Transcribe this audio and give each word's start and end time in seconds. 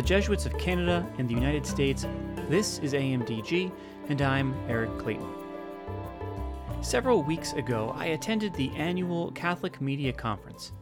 the 0.00 0.06
Jesuits 0.06 0.46
of 0.46 0.56
Canada 0.56 1.06
and 1.18 1.28
the 1.28 1.34
United 1.34 1.66
States, 1.66 2.06
this 2.48 2.78
is 2.78 2.94
AMDG, 2.94 3.70
and 4.08 4.22
I'm 4.22 4.54
Eric 4.66 4.96
Clayton. 4.96 5.28
Several 6.80 7.22
weeks 7.22 7.52
ago, 7.52 7.94
I 7.94 8.06
attended 8.06 8.54
the 8.54 8.70
annual 8.70 9.30
Catholic 9.32 9.78
Media 9.82 10.10
Conference. 10.10 10.72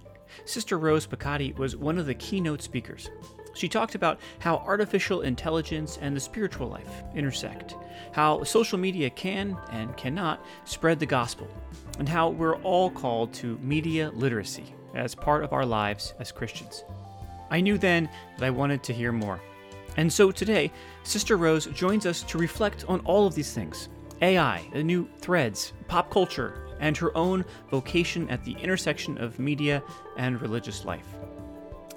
Sister 0.45 0.79
Rose 0.79 1.05
Pacatte 1.05 1.59
was 1.59 1.75
one 1.75 1.99
of 1.99 2.07
the 2.07 2.15
keynote 2.15 2.63
speakers. 2.63 3.11
She 3.55 3.69
talked 3.69 3.97
about 3.97 4.21
how 4.39 4.59
artificial 4.59 5.23
intelligence 5.23 5.99
and 6.01 6.15
the 6.15 6.21
spiritual 6.21 6.69
life 6.69 7.03
intersect, 7.13 7.75
how 8.13 8.45
social 8.45 8.79
media 8.79 9.11
can 9.11 9.59
and 9.73 9.97
cannot 9.97 10.47
spread 10.65 11.01
the 11.01 11.07
gospel, 11.07 11.49
and 11.99 12.09
how 12.09 12.29
we're 12.29 12.59
all 12.59 12.89
called 12.89 13.33
to 13.33 13.59
media 13.59 14.13
literacy 14.15 14.73
as 14.95 15.17
part 15.17 15.43
of 15.43 15.53
our 15.53 15.67
lives 15.67 16.15
as 16.21 16.31
Christians. 16.31 16.85
I 17.51 17.61
knew 17.61 17.79
then 17.79 18.09
that 18.37 18.47
I 18.47 18.51
wanted 18.51 18.83
to 18.85 18.93
hear 18.93 19.13
more. 19.13 19.41
And 19.97 20.13
so 20.13 20.31
today, 20.31 20.71
Sister 21.03 21.37
Rose 21.37 21.67
joins 21.67 22.07
us 22.07 22.23
to 22.25 22.39
reflect 22.39 22.85
on 22.89 23.01
all 23.01 23.27
of 23.27 23.35
these 23.35 23.53
things 23.53 23.89
AI, 24.23 24.69
the 24.73 24.83
new 24.83 25.09
threads, 25.19 25.73
pop 25.87 26.11
culture, 26.11 26.67
and 26.81 26.97
her 26.97 27.17
own 27.17 27.45
vocation 27.71 28.29
at 28.31 28.45
the 28.45 28.53
intersection 28.53 29.19
of 29.19 29.39
media 29.39 29.83
and 30.17 30.41
religious 30.41 30.85
life. 30.85 31.07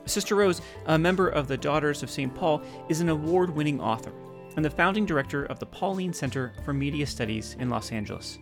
Sister 0.05 0.35
Rose, 0.35 0.61
a 0.87 0.97
member 0.97 1.29
of 1.29 1.47
the 1.47 1.57
Daughters 1.57 2.01
of 2.03 2.09
St. 2.09 2.33
Paul, 2.33 2.61
is 2.89 3.01
an 3.01 3.09
award 3.09 3.49
winning 3.51 3.79
author 3.79 4.11
and 4.55 4.65
the 4.65 4.69
founding 4.69 5.05
director 5.05 5.45
of 5.45 5.59
the 5.59 5.65
Pauline 5.65 6.13
Center 6.13 6.53
for 6.65 6.73
Media 6.73 7.05
Studies 7.05 7.55
in 7.59 7.69
Los 7.69 7.91
Angeles. 7.91 8.39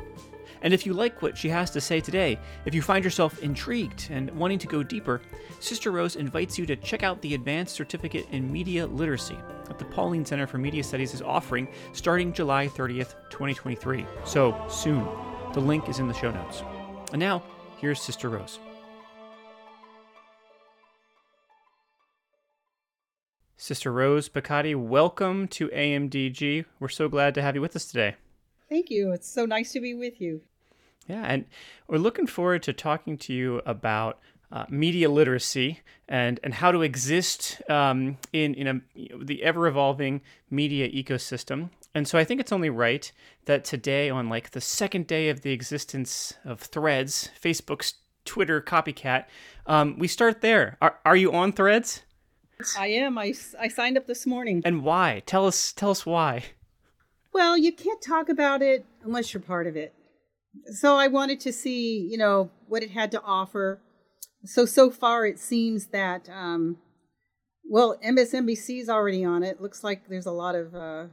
And 0.61 0.73
if 0.73 0.85
you 0.85 0.93
like 0.93 1.21
what 1.21 1.38
she 1.38 1.49
has 1.49 1.71
to 1.71 1.81
say 1.81 2.02
today, 2.02 2.38
if 2.65 2.75
you 2.75 2.81
find 2.81 3.03
yourself 3.03 3.41
intrigued 3.41 4.07
and 4.11 4.29
wanting 4.31 4.59
to 4.59 4.67
go 4.67 4.83
deeper, 4.83 5.21
Sister 5.59 5.91
Rose 5.91 6.16
invites 6.16 6.57
you 6.57 6.66
to 6.66 6.75
check 6.75 7.03
out 7.03 7.21
the 7.21 7.33
Advanced 7.33 7.75
Certificate 7.75 8.27
in 8.31 8.51
Media 8.51 8.85
Literacy 8.88 9.38
that 9.66 9.79
the 9.79 9.85
Pauline 9.85 10.25
Center 10.25 10.47
for 10.47 10.57
Media 10.57 10.83
Studies 10.83 11.13
is 11.13 11.21
offering 11.21 11.67
starting 11.93 12.33
July 12.33 12.67
30th, 12.67 13.16
2023. 13.29 14.05
So 14.25 14.66
soon. 14.69 15.07
The 15.53 15.59
link 15.59 15.89
is 15.89 15.99
in 15.99 16.07
the 16.07 16.13
show 16.13 16.31
notes. 16.31 16.63
And 17.11 17.19
now, 17.19 17.44
here's 17.77 18.01
Sister 18.01 18.29
Rose. 18.29 18.59
Sister 23.57 23.91
Rose 23.91 24.29
Pacatte, 24.29 24.75
welcome 24.75 25.47
to 25.49 25.67
AMDG. 25.69 26.66
We're 26.79 26.88
so 26.88 27.09
glad 27.09 27.35
to 27.35 27.41
have 27.41 27.55
you 27.55 27.61
with 27.61 27.75
us 27.75 27.85
today. 27.85 28.16
Thank 28.70 28.89
you. 28.89 29.12
It's 29.12 29.30
so 29.30 29.45
nice 29.45 29.72
to 29.73 29.80
be 29.80 29.94
with 29.94 30.22
you. 30.22 30.42
Yeah, 31.08 31.23
and 31.25 31.45
we're 31.88 31.98
looking 31.98 32.28
forward 32.28 32.62
to 32.64 32.73
talking 32.73 33.17
to 33.17 33.34
you 33.34 33.62
about 33.66 34.20
uh, 34.52 34.66
media 34.70 35.09
literacy 35.09 35.80
and, 36.08 36.39
and 36.44 36.53
how 36.53 36.72
to 36.72 36.81
exist 36.81 37.62
um, 37.70 38.17
in, 38.31 38.53
in 38.53 38.67
a, 38.67 38.81
you 38.94 39.09
know, 39.09 39.23
the 39.23 39.44
ever 39.44 39.67
evolving 39.67 40.22
media 40.50 40.90
ecosystem. 40.90 41.70
And 41.95 42.08
so 42.08 42.20
I 42.20 42.23
think 42.23 42.40
it's 42.40 42.52
only 42.52 42.70
right 42.70 43.12
that 43.45 43.64
today, 43.64 44.09
on 44.09 44.30
like 44.30 44.52
the 44.52 44.62
second 44.62 45.08
day 45.08 45.30
of 45.30 45.42
the 45.42 45.52
existence 45.52 46.36
of 46.45 46.59
Threads, 46.59 47.30
Facebook's 47.42 47.95
Twitter 48.25 48.62
copycat, 48.62 49.25
um, 49.66 49.97
we 49.97 50.08
start 50.08 50.42
there. 50.42 50.78
Are, 50.81 51.00
are 51.06 51.16
you 51.16 51.34
on 51.34 51.52
Threads? 51.53 52.03
I 52.78 52.88
am. 52.88 53.17
I, 53.17 53.34
I 53.59 53.67
signed 53.70 53.97
up 53.97 54.06
this 54.06 54.28
morning. 54.28 54.62
And 54.66 54.84
why? 54.84 55.23
Tell 55.25 55.47
us 55.47 55.72
tell 55.72 55.90
us 55.90 56.06
why. 56.06 56.44
Well, 57.33 57.58
you 57.58 57.72
can't 57.72 58.02
talk 58.02 58.30
about 58.30 58.61
it 58.61 58.85
unless 59.03 59.33
you're 59.33 59.41
part 59.41 59.67
of 59.67 59.75
it. 59.75 59.94
So 60.80 60.95
I 60.95 61.08
wanted 61.08 61.39
to 61.41 61.53
see, 61.53 62.08
you 62.09 62.17
know, 62.17 62.49
what 62.67 62.83
it 62.83 62.91
had 62.91 63.11
to 63.11 63.22
offer. 63.22 63.80
So 64.45 64.66
so 64.66 64.90
far 64.90 65.25
it 65.25 65.40
seems 65.40 65.88
that 65.88 66.29
um 66.29 66.78
well, 67.72 67.97
MSNBC 68.03 68.81
is 68.81 68.90
already 68.90 69.23
on 69.23 69.44
it. 69.44 69.62
Looks 69.62 69.84
like 69.84 70.09
there's 70.09 70.25
a 70.25 70.31
lot 70.31 70.56
of 70.56 70.73
uh 70.73 71.06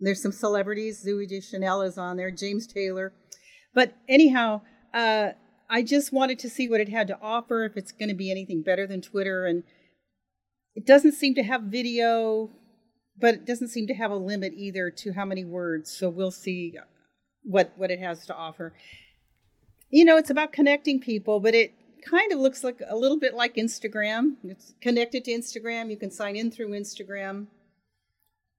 there's 0.00 0.22
some 0.22 0.32
celebrities. 0.32 1.04
Zooey 1.04 1.28
Deschanel 1.28 1.82
is 1.82 1.98
on 1.98 2.16
there, 2.16 2.30
James 2.30 2.66
Taylor. 2.66 3.12
But 3.74 3.94
anyhow, 4.08 4.62
uh 4.92 5.30
I 5.70 5.82
just 5.82 6.12
wanted 6.12 6.38
to 6.40 6.50
see 6.50 6.68
what 6.68 6.80
it 6.80 6.88
had 6.88 7.06
to 7.08 7.18
offer, 7.20 7.64
if 7.64 7.76
it's 7.76 7.92
going 7.92 8.08
to 8.08 8.14
be 8.14 8.30
anything 8.30 8.62
better 8.62 8.86
than 8.86 9.02
Twitter 9.02 9.44
and 9.44 9.64
it 10.74 10.86
doesn't 10.86 11.12
seem 11.12 11.34
to 11.34 11.42
have 11.42 11.62
video, 11.62 12.50
but 13.20 13.34
it 13.34 13.46
doesn't 13.46 13.68
seem 13.68 13.86
to 13.86 13.94
have 13.94 14.10
a 14.10 14.16
limit 14.16 14.52
either 14.56 14.90
to 14.90 15.12
how 15.12 15.24
many 15.24 15.44
words. 15.44 15.90
So 15.90 16.08
we'll 16.08 16.30
see 16.30 16.78
what 17.42 17.72
what 17.76 17.90
it 17.90 17.98
has 17.98 18.26
to 18.26 18.34
offer. 18.34 18.74
You 19.90 20.04
know, 20.04 20.16
it's 20.16 20.30
about 20.30 20.52
connecting 20.52 21.00
people, 21.00 21.40
but 21.40 21.54
it 21.54 21.72
kind 22.04 22.32
of 22.32 22.38
looks 22.38 22.62
like 22.62 22.80
a 22.88 22.96
little 22.96 23.18
bit 23.18 23.34
like 23.34 23.56
Instagram. 23.56 24.36
It's 24.44 24.74
connected 24.80 25.24
to 25.24 25.32
Instagram. 25.32 25.90
You 25.90 25.96
can 25.96 26.10
sign 26.10 26.36
in 26.36 26.50
through 26.50 26.70
Instagram. 26.70 27.46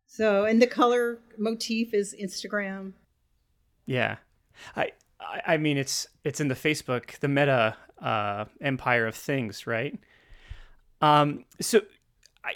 So, 0.08 0.46
and 0.46 0.62
the 0.62 0.68
color 0.68 1.20
motif 1.38 1.94
is 1.94 2.16
Instagram. 2.20 2.94
Yeah, 3.86 4.18
I 4.76 4.91
I 5.46 5.58
mean 5.58 5.78
it's 5.78 6.08
it's 6.24 6.40
in 6.40 6.47
the 6.47 6.56
Facebook, 6.56 7.20
the 7.20 7.28
Meta 7.28 7.78
uh, 8.02 8.46
empire 8.62 9.06
of 9.08 9.16
things, 9.16 9.68
right? 9.68 9.97
Um, 11.02 11.46
so 11.62 11.81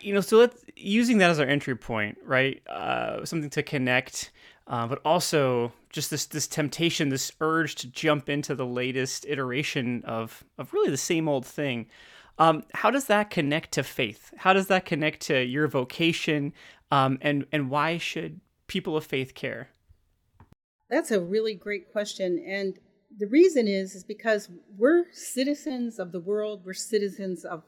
you 0.02 0.14
know, 0.14 0.22
so 0.22 0.38
let's 0.38 0.64
using 0.76 1.18
that 1.20 1.30
as 1.30 1.40
our 1.40 1.48
entry 1.48 1.76
point, 1.76 2.18
right? 2.24 2.62
Uh, 2.68 3.26
something 3.26 3.50
to 3.52 3.64
connect, 3.64 4.32
uh, 4.68 4.88
but 4.88 5.02
also 5.06 5.72
just 5.90 6.10
this 6.10 6.26
this 6.26 6.48
temptation, 6.48 7.10
this 7.10 7.32
urge 7.42 7.76
to 7.76 7.88
jump 7.88 8.30
into 8.30 8.56
the 8.56 8.66
latest 8.66 9.26
iteration 9.28 10.04
of 10.06 10.44
of 10.58 10.74
really 10.74 10.90
the 10.90 10.98
same 10.98 11.28
old 11.28 11.46
thing. 11.46 11.88
Um, 12.40 12.64
how 12.74 12.90
does 12.90 13.06
that 13.06 13.30
connect 13.30 13.74
to 13.74 13.84
faith? 13.84 14.34
How 14.38 14.54
does 14.54 14.68
that 14.68 14.86
connect 14.86 15.22
to 15.24 15.44
your 15.44 15.68
vocation? 15.68 16.54
Um, 16.92 17.18
and 17.22 17.46
and 17.52 17.70
why 17.70 17.98
should 17.98 18.40
people 18.68 18.98
of 18.98 19.06
faith 19.06 19.36
care? 19.36 19.70
That's 20.90 21.12
a 21.12 21.20
really 21.20 21.56
great 21.56 21.92
question, 21.92 22.44
and 22.48 22.80
the 23.16 23.28
reason 23.28 23.68
is 23.68 23.96
is 23.96 24.04
because 24.04 24.50
we're 24.78 25.06
citizens 25.12 26.00
of 26.00 26.12
the 26.12 26.20
world. 26.20 26.62
We're 26.66 26.74
citizens 26.74 27.46
of 27.46 27.64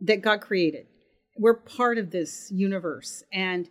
that 0.00 0.20
God 0.20 0.40
created 0.40 0.86
we're 1.38 1.54
part 1.54 1.98
of 1.98 2.10
this 2.10 2.50
universe 2.50 3.22
and 3.32 3.70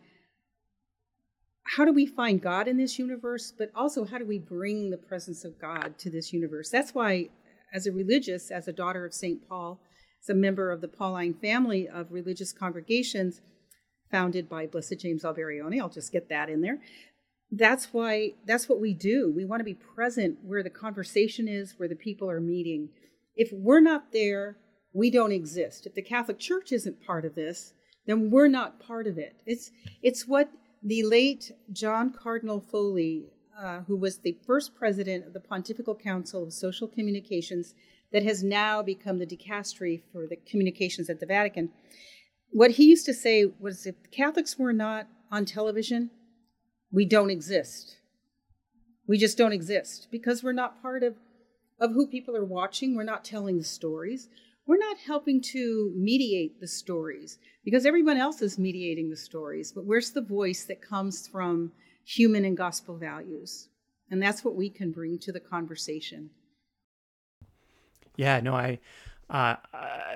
how 1.75 1.83
do 1.83 1.91
we 1.91 2.05
find 2.05 2.41
God 2.41 2.67
in 2.67 2.77
this 2.77 2.97
universe, 2.97 3.53
but 3.55 3.71
also 3.75 4.05
how 4.05 4.17
do 4.17 4.25
we 4.25 4.39
bring 4.39 4.89
the 4.89 4.97
presence 4.97 5.43
of 5.43 5.59
God 5.59 5.97
to 5.99 6.09
this 6.09 6.31
universe? 6.31 6.69
That's 6.69 6.95
why, 6.95 7.29
as 7.73 7.85
a 7.85 7.91
religious, 7.91 8.51
as 8.51 8.67
a 8.67 8.73
daughter 8.73 9.05
of 9.05 9.13
St. 9.13 9.47
Paul, 9.47 9.81
as 10.23 10.29
a 10.29 10.33
member 10.33 10.71
of 10.71 10.79
the 10.79 10.87
Pauline 10.87 11.33
family 11.33 11.87
of 11.87 12.11
religious 12.11 12.53
congregations 12.53 13.41
founded 14.09 14.47
by 14.47 14.65
Blessed 14.65 14.99
James 14.99 15.23
Alberione, 15.23 15.79
I'll 15.81 15.89
just 15.89 16.13
get 16.13 16.29
that 16.29 16.49
in 16.49 16.61
there. 16.61 16.79
That's 17.51 17.93
why, 17.93 18.31
that's 18.45 18.69
what 18.69 18.79
we 18.79 18.93
do. 18.93 19.31
We 19.33 19.45
want 19.45 19.59
to 19.59 19.65
be 19.65 19.73
present 19.73 20.39
where 20.43 20.63
the 20.63 20.69
conversation 20.69 21.49
is, 21.49 21.75
where 21.77 21.89
the 21.89 21.95
people 21.95 22.29
are 22.29 22.41
meeting. 22.41 22.89
If 23.35 23.51
we're 23.51 23.81
not 23.81 24.13
there, 24.13 24.57
we 24.97 25.11
don't 25.11 25.31
exist. 25.31 25.85
If 25.85 25.93
the 25.93 26.01
Catholic 26.01 26.39
Church 26.39 26.71
isn't 26.71 27.05
part 27.05 27.23
of 27.23 27.35
this, 27.35 27.73
then 28.07 28.31
we're 28.31 28.47
not 28.47 28.79
part 28.79 29.05
of 29.05 29.19
it. 29.19 29.35
It's 29.45 29.69
it's 30.01 30.27
what 30.27 30.49
the 30.81 31.03
late 31.03 31.51
John 31.71 32.11
Cardinal 32.11 32.59
Foley, 32.59 33.27
uh, 33.55 33.81
who 33.81 33.95
was 33.95 34.17
the 34.17 34.37
first 34.47 34.75
president 34.75 35.27
of 35.27 35.33
the 35.33 35.39
Pontifical 35.39 35.93
Council 35.93 36.41
of 36.41 36.51
Social 36.51 36.87
Communications, 36.87 37.75
that 38.11 38.23
has 38.23 38.43
now 38.43 38.81
become 38.81 39.19
the 39.19 39.27
dicastery 39.27 40.01
for 40.11 40.25
the 40.25 40.37
communications 40.49 41.11
at 41.11 41.19
the 41.19 41.27
Vatican. 41.27 41.69
What 42.49 42.71
he 42.71 42.85
used 42.85 43.05
to 43.05 43.13
say 43.13 43.45
was, 43.59 43.85
if 43.85 43.95
Catholics 44.09 44.57
were 44.57 44.73
not 44.73 45.07
on 45.31 45.45
television, 45.45 46.09
we 46.91 47.05
don't 47.05 47.29
exist. 47.29 47.97
We 49.05 49.19
just 49.19 49.37
don't 49.37 49.53
exist 49.53 50.07
because 50.09 50.43
we're 50.43 50.53
not 50.63 50.81
part 50.81 51.03
of 51.03 51.17
of 51.79 51.91
who 51.91 52.07
people 52.07 52.35
are 52.35 52.43
watching. 52.59 52.95
We're 52.95 53.03
not 53.03 53.23
telling 53.23 53.59
the 53.59 53.63
stories 53.63 54.27
we're 54.67 54.77
not 54.77 54.97
helping 54.99 55.41
to 55.41 55.93
mediate 55.95 56.59
the 56.59 56.67
stories 56.67 57.39
because 57.63 57.85
everyone 57.85 58.17
else 58.17 58.41
is 58.41 58.59
mediating 58.59 59.09
the 59.09 59.15
stories. 59.15 59.71
But 59.71 59.85
where's 59.85 60.11
the 60.11 60.21
voice 60.21 60.65
that 60.65 60.81
comes 60.81 61.27
from 61.27 61.71
human 62.03 62.43
and 62.45 62.55
gospel 62.55 62.97
values? 62.97 63.69
And 64.11 64.21
that's 64.21 64.43
what 64.43 64.55
we 64.55 64.69
can 64.69 64.91
bring 64.91 65.19
to 65.19 65.31
the 65.31 65.39
conversation. 65.39 66.29
Yeah, 68.17 68.39
no, 68.41 68.55
I, 68.55 68.79
uh, 69.29 69.55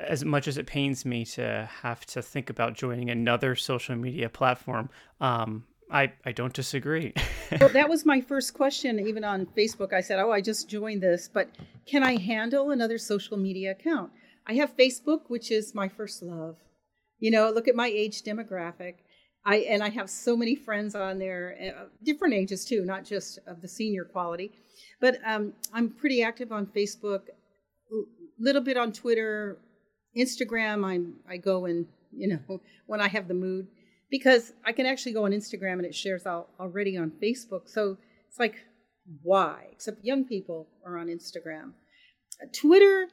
as 0.07 0.25
much 0.25 0.47
as 0.47 0.57
it 0.57 0.65
pains 0.65 1.05
me 1.05 1.23
to 1.25 1.69
have 1.81 2.05
to 2.07 2.21
think 2.21 2.49
about 2.49 2.73
joining 2.73 3.09
another 3.09 3.55
social 3.55 3.95
media 3.95 4.27
platform, 4.27 4.89
um, 5.21 5.65
I, 5.89 6.11
I 6.25 6.31
don't 6.31 6.53
disagree. 6.53 7.13
well, 7.59 7.69
that 7.69 7.89
was 7.89 8.05
my 8.05 8.21
first 8.21 8.53
question, 8.53 8.99
even 8.99 9.23
on 9.23 9.45
Facebook. 9.45 9.93
I 9.93 10.01
said, 10.01 10.19
Oh, 10.19 10.31
I 10.31 10.41
just 10.41 10.69
joined 10.69 11.01
this, 11.01 11.29
but 11.31 11.49
can 11.85 12.03
I 12.03 12.17
handle 12.17 12.71
another 12.71 12.97
social 12.97 13.37
media 13.37 13.71
account? 13.71 14.11
I 14.47 14.53
have 14.55 14.75
Facebook, 14.75 15.21
which 15.27 15.51
is 15.51 15.75
my 15.75 15.87
first 15.87 16.21
love. 16.21 16.57
You 17.19 17.31
know, 17.31 17.49
look 17.51 17.67
at 17.67 17.75
my 17.75 17.87
age 17.87 18.23
demographic. 18.23 18.95
I 19.45 19.57
and 19.57 19.83
I 19.83 19.89
have 19.89 20.09
so 20.09 20.37
many 20.37 20.55
friends 20.55 20.95
on 20.95 21.17
there, 21.19 21.73
uh, 21.77 21.85
different 22.03 22.33
ages 22.33 22.65
too, 22.65 22.85
not 22.85 23.05
just 23.05 23.39
of 23.47 23.61
the 23.61 23.67
senior 23.67 24.05
quality. 24.05 24.51
But 24.99 25.17
um, 25.25 25.53
I'm 25.73 25.89
pretty 25.89 26.21
active 26.23 26.51
on 26.51 26.67
Facebook, 26.67 27.21
a 27.91 28.03
little 28.39 28.61
bit 28.61 28.77
on 28.77 28.91
Twitter, 28.91 29.57
Instagram. 30.17 30.85
I'm 30.85 31.15
I 31.29 31.37
go 31.37 31.65
and 31.65 31.87
you 32.11 32.27
know, 32.27 32.61
when 32.87 33.01
I 33.01 33.07
have 33.07 33.27
the 33.27 33.33
mood, 33.33 33.67
because 34.09 34.53
I 34.65 34.71
can 34.71 34.85
actually 34.85 35.13
go 35.13 35.25
on 35.25 35.31
Instagram 35.31 35.73
and 35.73 35.85
it 35.85 35.95
shares 35.95 36.25
out 36.25 36.49
already 36.59 36.97
on 36.97 37.11
Facebook. 37.21 37.69
So 37.69 37.97
it's 38.29 38.39
like, 38.39 38.55
why? 39.23 39.67
Except 39.71 40.03
young 40.03 40.25
people 40.25 40.67
are 40.85 40.97
on 40.97 41.07
Instagram. 41.07 41.71
Twitter, 42.53 43.07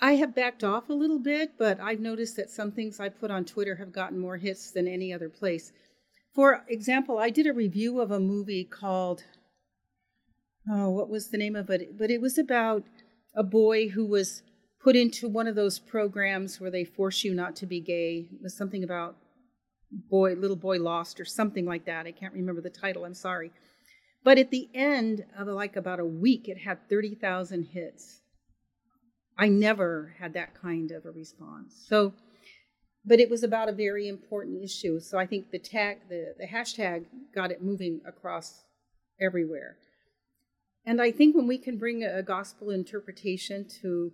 I 0.00 0.16
have 0.16 0.34
backed 0.34 0.64
off 0.64 0.88
a 0.88 0.94
little 0.94 1.18
bit, 1.18 1.52
but 1.58 1.80
I've 1.80 2.00
noticed 2.00 2.36
that 2.36 2.50
some 2.50 2.72
things 2.72 3.00
I 3.00 3.08
put 3.08 3.30
on 3.30 3.44
Twitter 3.44 3.76
have 3.76 3.92
gotten 3.92 4.18
more 4.18 4.36
hits 4.36 4.70
than 4.70 4.86
any 4.86 5.12
other 5.12 5.28
place. 5.28 5.72
For 6.34 6.64
example, 6.68 7.18
I 7.18 7.30
did 7.30 7.46
a 7.46 7.52
review 7.52 8.00
of 8.00 8.10
a 8.10 8.18
movie 8.18 8.64
called, 8.64 9.24
oh, 10.68 10.90
what 10.90 11.08
was 11.08 11.28
the 11.28 11.38
name 11.38 11.54
of 11.54 11.70
it? 11.70 11.96
But 11.96 12.10
it 12.10 12.20
was 12.20 12.38
about 12.38 12.84
a 13.36 13.44
boy 13.44 13.88
who 13.88 14.04
was 14.04 14.42
put 14.82 14.96
into 14.96 15.28
one 15.28 15.46
of 15.46 15.54
those 15.54 15.78
programs 15.78 16.60
where 16.60 16.70
they 16.70 16.84
force 16.84 17.24
you 17.24 17.32
not 17.34 17.56
to 17.56 17.66
be 17.66 17.80
gay. 17.80 18.28
It 18.32 18.42
was 18.42 18.56
something 18.56 18.84
about 18.84 19.16
boy, 20.10 20.34
little 20.34 20.56
boy 20.56 20.78
lost 20.78 21.20
or 21.20 21.24
something 21.24 21.64
like 21.64 21.86
that. 21.86 22.06
I 22.06 22.12
can't 22.12 22.34
remember 22.34 22.60
the 22.60 22.68
title. 22.68 23.04
I'm 23.04 23.14
sorry. 23.14 23.52
But 24.24 24.38
at 24.38 24.50
the 24.50 24.68
end 24.74 25.24
of 25.38 25.46
like 25.46 25.76
about 25.76 26.00
a 26.00 26.04
week, 26.04 26.48
it 26.48 26.58
had 26.58 26.88
30,000 26.88 27.64
hits. 27.64 28.20
I 29.36 29.48
never 29.48 30.14
had 30.18 30.34
that 30.34 30.54
kind 30.60 30.90
of 30.92 31.04
a 31.06 31.10
response. 31.10 31.84
So, 31.88 32.12
but 33.04 33.20
it 33.20 33.28
was 33.28 33.42
about 33.42 33.68
a 33.68 33.72
very 33.72 34.08
important 34.08 34.62
issue. 34.62 35.00
So 35.00 35.18
I 35.18 35.26
think 35.26 35.50
the 35.50 35.58
tag, 35.58 35.98
the, 36.08 36.34
the 36.38 36.46
hashtag 36.46 37.06
got 37.34 37.50
it 37.50 37.62
moving 37.62 38.00
across 38.06 38.62
everywhere. 39.20 39.76
And 40.86 41.00
I 41.00 41.10
think 41.10 41.34
when 41.34 41.46
we 41.46 41.58
can 41.58 41.78
bring 41.78 42.04
a, 42.04 42.22
gospel 42.22 42.70
interpretation 42.70 43.66
to, 43.80 44.12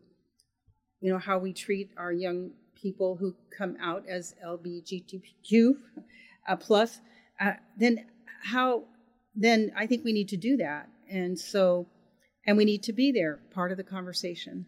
you 1.00 1.12
know, 1.12 1.19
how 1.19 1.38
we 1.38 1.52
treat 1.52 1.90
our 1.96 2.12
young 2.12 2.52
people 2.81 3.17
who 3.17 3.34
come 3.56 3.76
out 3.81 4.05
as 4.08 4.34
LGBTQ 4.46 5.75
uh, 6.49 6.56
plus, 6.56 7.00
uh, 7.40 7.52
then 7.76 8.06
how, 8.43 8.84
then 9.34 9.72
I 9.76 9.87
think 9.87 10.05
we 10.05 10.12
need 10.12 10.28
to 10.28 10.37
do 10.37 10.56
that. 10.58 10.88
And 11.11 11.38
so, 11.38 11.88
and 12.46 12.56
we 12.56 12.64
need 12.64 12.84
to 12.84 12.93
be 12.93 13.11
there, 13.12 13.40
part 13.52 13.72
of 13.72 13.76
the 13.76 13.84
conversation. 13.84 14.67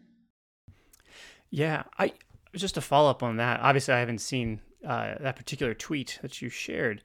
Yeah, 1.53 1.83
I 1.99 2.13
just 2.55 2.73
to 2.73 2.81
follow 2.81 3.11
up 3.11 3.21
on 3.21 3.37
that. 3.37 3.59
Obviously, 3.59 3.93
I 3.93 3.99
haven't 3.99 4.21
seen 4.21 4.59
uh, 4.83 5.13
that 5.19 5.35
particular 5.35 5.75
tweet 5.75 6.17
that 6.23 6.41
you 6.41 6.49
shared. 6.49 7.03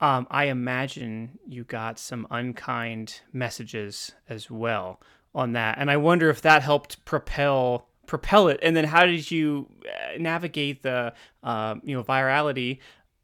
Um, 0.00 0.26
I 0.30 0.44
imagine 0.44 1.38
you 1.46 1.64
got 1.64 1.98
some 1.98 2.26
unkind 2.30 3.20
messages 3.34 4.12
as 4.26 4.50
well 4.50 5.02
on 5.34 5.52
that, 5.52 5.76
and 5.76 5.90
I 5.90 5.98
wonder 5.98 6.30
if 6.30 6.40
that 6.40 6.62
helped 6.62 7.04
propel 7.04 7.88
propel 8.06 8.48
it. 8.48 8.58
And 8.62 8.74
then, 8.74 8.86
how 8.86 9.04
did 9.04 9.30
you 9.30 9.68
uh, 9.84 10.16
navigate 10.18 10.82
the 10.82 11.12
uh, 11.42 11.74
you 11.82 11.94
know 11.94 12.02
virality 12.02 12.78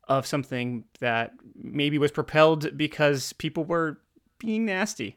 of 0.09 0.27
something 0.27 0.85
that 1.01 1.33
maybe 1.55 1.97
was 1.97 2.11
propelled 2.11 2.77
because 2.77 3.33
people 3.33 3.65
were 3.65 3.99
being 4.39 4.67
nasty? 4.67 5.17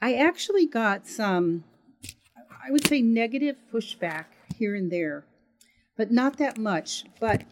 I 0.00 0.14
actually 0.14 0.66
got 0.66 1.06
some 1.06 1.62
I 2.64 2.70
would 2.70 2.86
say 2.86 3.02
negative 3.02 3.56
pushback 3.72 4.26
here 4.56 4.76
and 4.76 4.90
there, 4.90 5.24
but 5.96 6.12
not 6.12 6.38
that 6.38 6.58
much. 6.58 7.04
But 7.18 7.42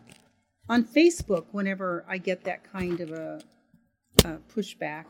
on 0.68 0.84
Facebook, 0.84 1.46
whenever 1.50 2.04
I 2.08 2.18
get 2.18 2.44
that 2.44 2.70
kind 2.70 3.00
of 3.00 3.10
a, 3.10 3.42
a 4.24 4.38
pushback, 4.54 5.06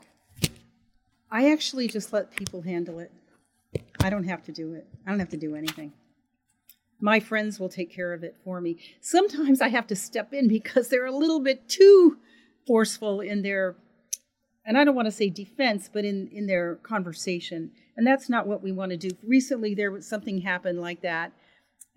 I 1.31 1.53
actually 1.53 1.87
just 1.87 2.15
let 2.15 2.35
people 2.35 2.63
handle 2.63 2.99
it. 2.99 3.13
I 4.03 4.09
don't 4.09 4.25
have 4.25 4.43
to 4.45 4.53
do 4.53 4.73
it. 4.73 4.87
I 5.07 5.11
don't 5.11 5.21
have 5.21 5.29
to 5.31 5.37
do 5.37 5.55
anything. 5.55 5.93
My 6.99 7.21
friends 7.21 7.61
will 7.61 7.69
take 7.69 7.95
care 7.95 8.15
of 8.15 8.25
it 8.25 8.37
for 8.43 8.61
me. 8.61 8.79
Sometimes 9.03 9.61
I 9.61 9.69
have 9.69 9.87
to 9.89 9.97
step 9.97 10.33
in 10.33 10.49
because 10.49 10.89
they're 10.89 11.07
a 11.07 11.15
little 11.15 11.41
bit 11.41 11.69
too 11.69 12.17
forceful 12.67 13.21
in 13.21 13.43
their 13.43 13.77
and 14.65 14.77
I 14.77 14.85
don't 14.85 14.95
want 14.95 15.07
to 15.07 15.13
say 15.13 15.31
defense, 15.31 15.91
but 15.93 16.05
in, 16.05 16.29
in 16.29 16.47
their 16.47 16.77
conversation. 16.77 17.73
And 18.01 18.07
that's 18.07 18.31
not 18.31 18.47
what 18.47 18.63
we 18.63 18.73
want 18.73 18.93
to 18.93 18.97
do. 18.97 19.11
Recently, 19.23 19.75
there 19.75 19.91
was 19.91 20.09
something 20.09 20.41
happened 20.41 20.81
like 20.81 21.03
that. 21.03 21.35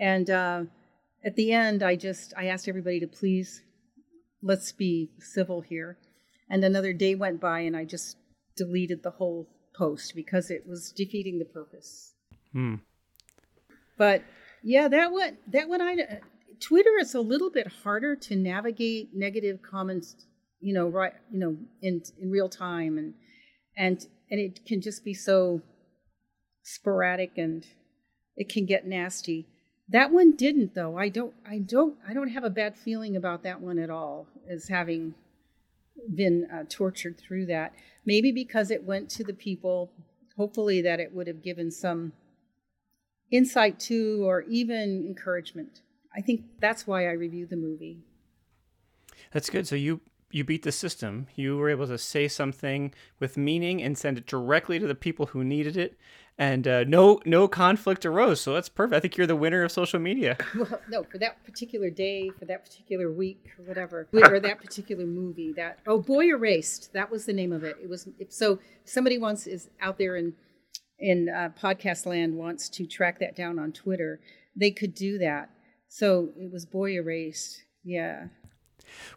And 0.02 0.30
uh, 0.30 0.64
at 1.24 1.38
the 1.38 1.54
end, 1.54 1.82
I 1.82 1.96
just, 1.96 2.34
I 2.36 2.48
asked 2.48 2.68
everybody 2.68 3.00
to 3.00 3.08
please, 3.08 3.62
let's 4.42 4.74
be 4.74 5.12
civil 5.20 5.62
here. 5.62 5.98
And 6.50 6.62
another 6.62 6.92
day 6.92 7.16
went 7.16 7.40
by 7.40 7.62
and 7.62 7.74
I 7.74 7.86
just 7.86 8.18
deleted 8.58 9.02
the 9.02 9.12
whole 9.12 9.48
post 9.78 10.14
because 10.14 10.52
it 10.52 10.68
was 10.68 10.92
defeating 10.92 11.40
the 11.40 11.46
purpose. 11.46 12.12
Hmm. 12.52 12.76
But 13.98 14.24
yeah, 14.62 14.90
that 14.90 15.10
one, 15.10 15.38
that 15.54 15.70
one, 15.70 15.82
I, 15.82 16.20
Twitter 16.60 16.98
is 17.00 17.16
a 17.16 17.22
little 17.22 17.50
bit 17.50 17.68
harder 17.68 18.18
to 18.18 18.36
navigate 18.36 19.12
negative 19.14 19.62
comments 19.62 20.26
you 20.60 20.74
know, 20.74 20.88
right, 20.88 21.12
you 21.30 21.40
know, 21.40 21.58
in 21.82 22.02
in 22.22 22.32
real 22.32 22.48
time, 22.48 22.98
and 22.98 23.14
and 23.76 24.08
and 24.32 24.40
it 24.40 24.66
can 24.66 24.80
just 24.80 25.04
be 25.04 25.14
so 25.14 25.62
sporadic, 26.64 27.38
and 27.38 27.66
it 28.36 28.50
can 28.50 28.66
get 28.66 28.88
nasty. 28.88 29.48
That 29.90 30.12
one 30.12 30.36
didn't, 30.36 30.74
though. 30.74 30.98
I 30.98 31.10
don't, 31.10 31.34
I 31.48 31.60
don't, 31.60 31.96
I 32.08 32.14
don't 32.14 32.30
have 32.30 32.44
a 32.44 32.50
bad 32.50 32.78
feeling 32.78 33.16
about 33.16 33.44
that 33.44 33.62
one 33.62 33.78
at 33.78 33.90
all, 33.90 34.28
as 34.50 34.70
having 34.70 35.14
been 36.16 36.48
uh, 36.52 36.64
tortured 36.70 37.20
through 37.20 37.46
that. 37.48 37.74
Maybe 38.06 38.32
because 38.32 38.72
it 38.72 38.84
went 38.84 39.10
to 39.12 39.24
the 39.24 39.34
people. 39.34 39.92
Hopefully, 40.38 40.82
that 40.82 41.00
it 41.00 41.14
would 41.14 41.28
have 41.28 41.44
given 41.44 41.70
some 41.70 42.14
insight 43.30 43.80
to, 43.82 44.26
or 44.26 44.42
even 44.44 45.06
encouragement. 45.06 45.82
I 46.16 46.22
think 46.22 46.46
that's 46.60 46.88
why 46.88 47.08
I 47.08 47.12
reviewed 47.12 47.50
the 47.50 47.56
movie. 47.56 48.00
That's 49.32 49.50
good. 49.50 49.68
So 49.68 49.76
you 49.76 50.02
you 50.32 50.44
beat 50.44 50.64
the 50.64 50.72
system. 50.72 51.28
You 51.36 51.58
were 51.58 51.70
able 51.70 51.88
to 51.88 51.98
say 51.98 52.28
something 52.28 52.94
with 53.20 53.38
meaning 53.38 53.84
and 53.84 53.96
send 53.96 54.18
it 54.18 54.26
directly 54.26 54.80
to 54.80 54.88
the 54.88 54.96
people 54.96 55.28
who 55.28 55.44
needed 55.44 55.78
it, 55.78 55.96
and 56.38 56.68
uh, 56.68 56.84
no 56.86 57.20
no 57.26 57.48
conflict 57.48 58.06
arose. 58.06 58.42
So 58.42 58.54
that's 58.54 58.70
perfect. 58.70 58.96
I 58.96 59.00
think 59.00 59.18
you're 59.18 59.28
the 59.28 59.36
winner 59.36 59.64
of 59.64 59.72
social 59.72 60.00
media. 60.00 60.38
Well, 60.56 60.80
no, 60.90 61.04
for 61.04 61.18
that 61.18 61.44
particular 61.44 61.90
day, 61.90 62.30
for 62.38 62.46
that 62.46 62.64
particular 62.64 63.12
week, 63.12 63.50
or 63.58 63.66
whatever, 63.66 64.08
or 64.14 64.40
that 64.40 64.62
particular 64.62 65.06
movie. 65.06 65.52
That 65.54 65.80
oh, 65.88 66.00
Boy 66.00 66.28
Erased. 66.28 66.94
That 66.94 67.12
was 67.12 67.26
the 67.26 67.34
name 67.34 67.52
of 67.52 67.64
it. 67.64 67.76
It 67.82 67.90
was 67.90 68.08
so 68.30 68.60
somebody 68.86 69.18
wants 69.18 69.48
is 69.48 69.70
out 69.82 69.98
there 69.98 70.16
in 70.16 70.34
in 71.00 71.30
uh, 71.30 71.50
podcast 71.60 72.06
land 72.06 72.36
wants 72.36 72.70
to 72.70 72.86
track 72.86 73.20
that 73.20 73.36
down 73.36 73.60
on 73.60 73.72
Twitter. 73.72 74.20
They 74.56 74.72
could 74.72 74.94
do 74.94 75.18
that. 75.18 75.50
So 75.88 76.30
it 76.38 76.52
was 76.52 76.66
Boy 76.66 76.92
Erased. 76.92 77.64
Yeah. 77.84 78.28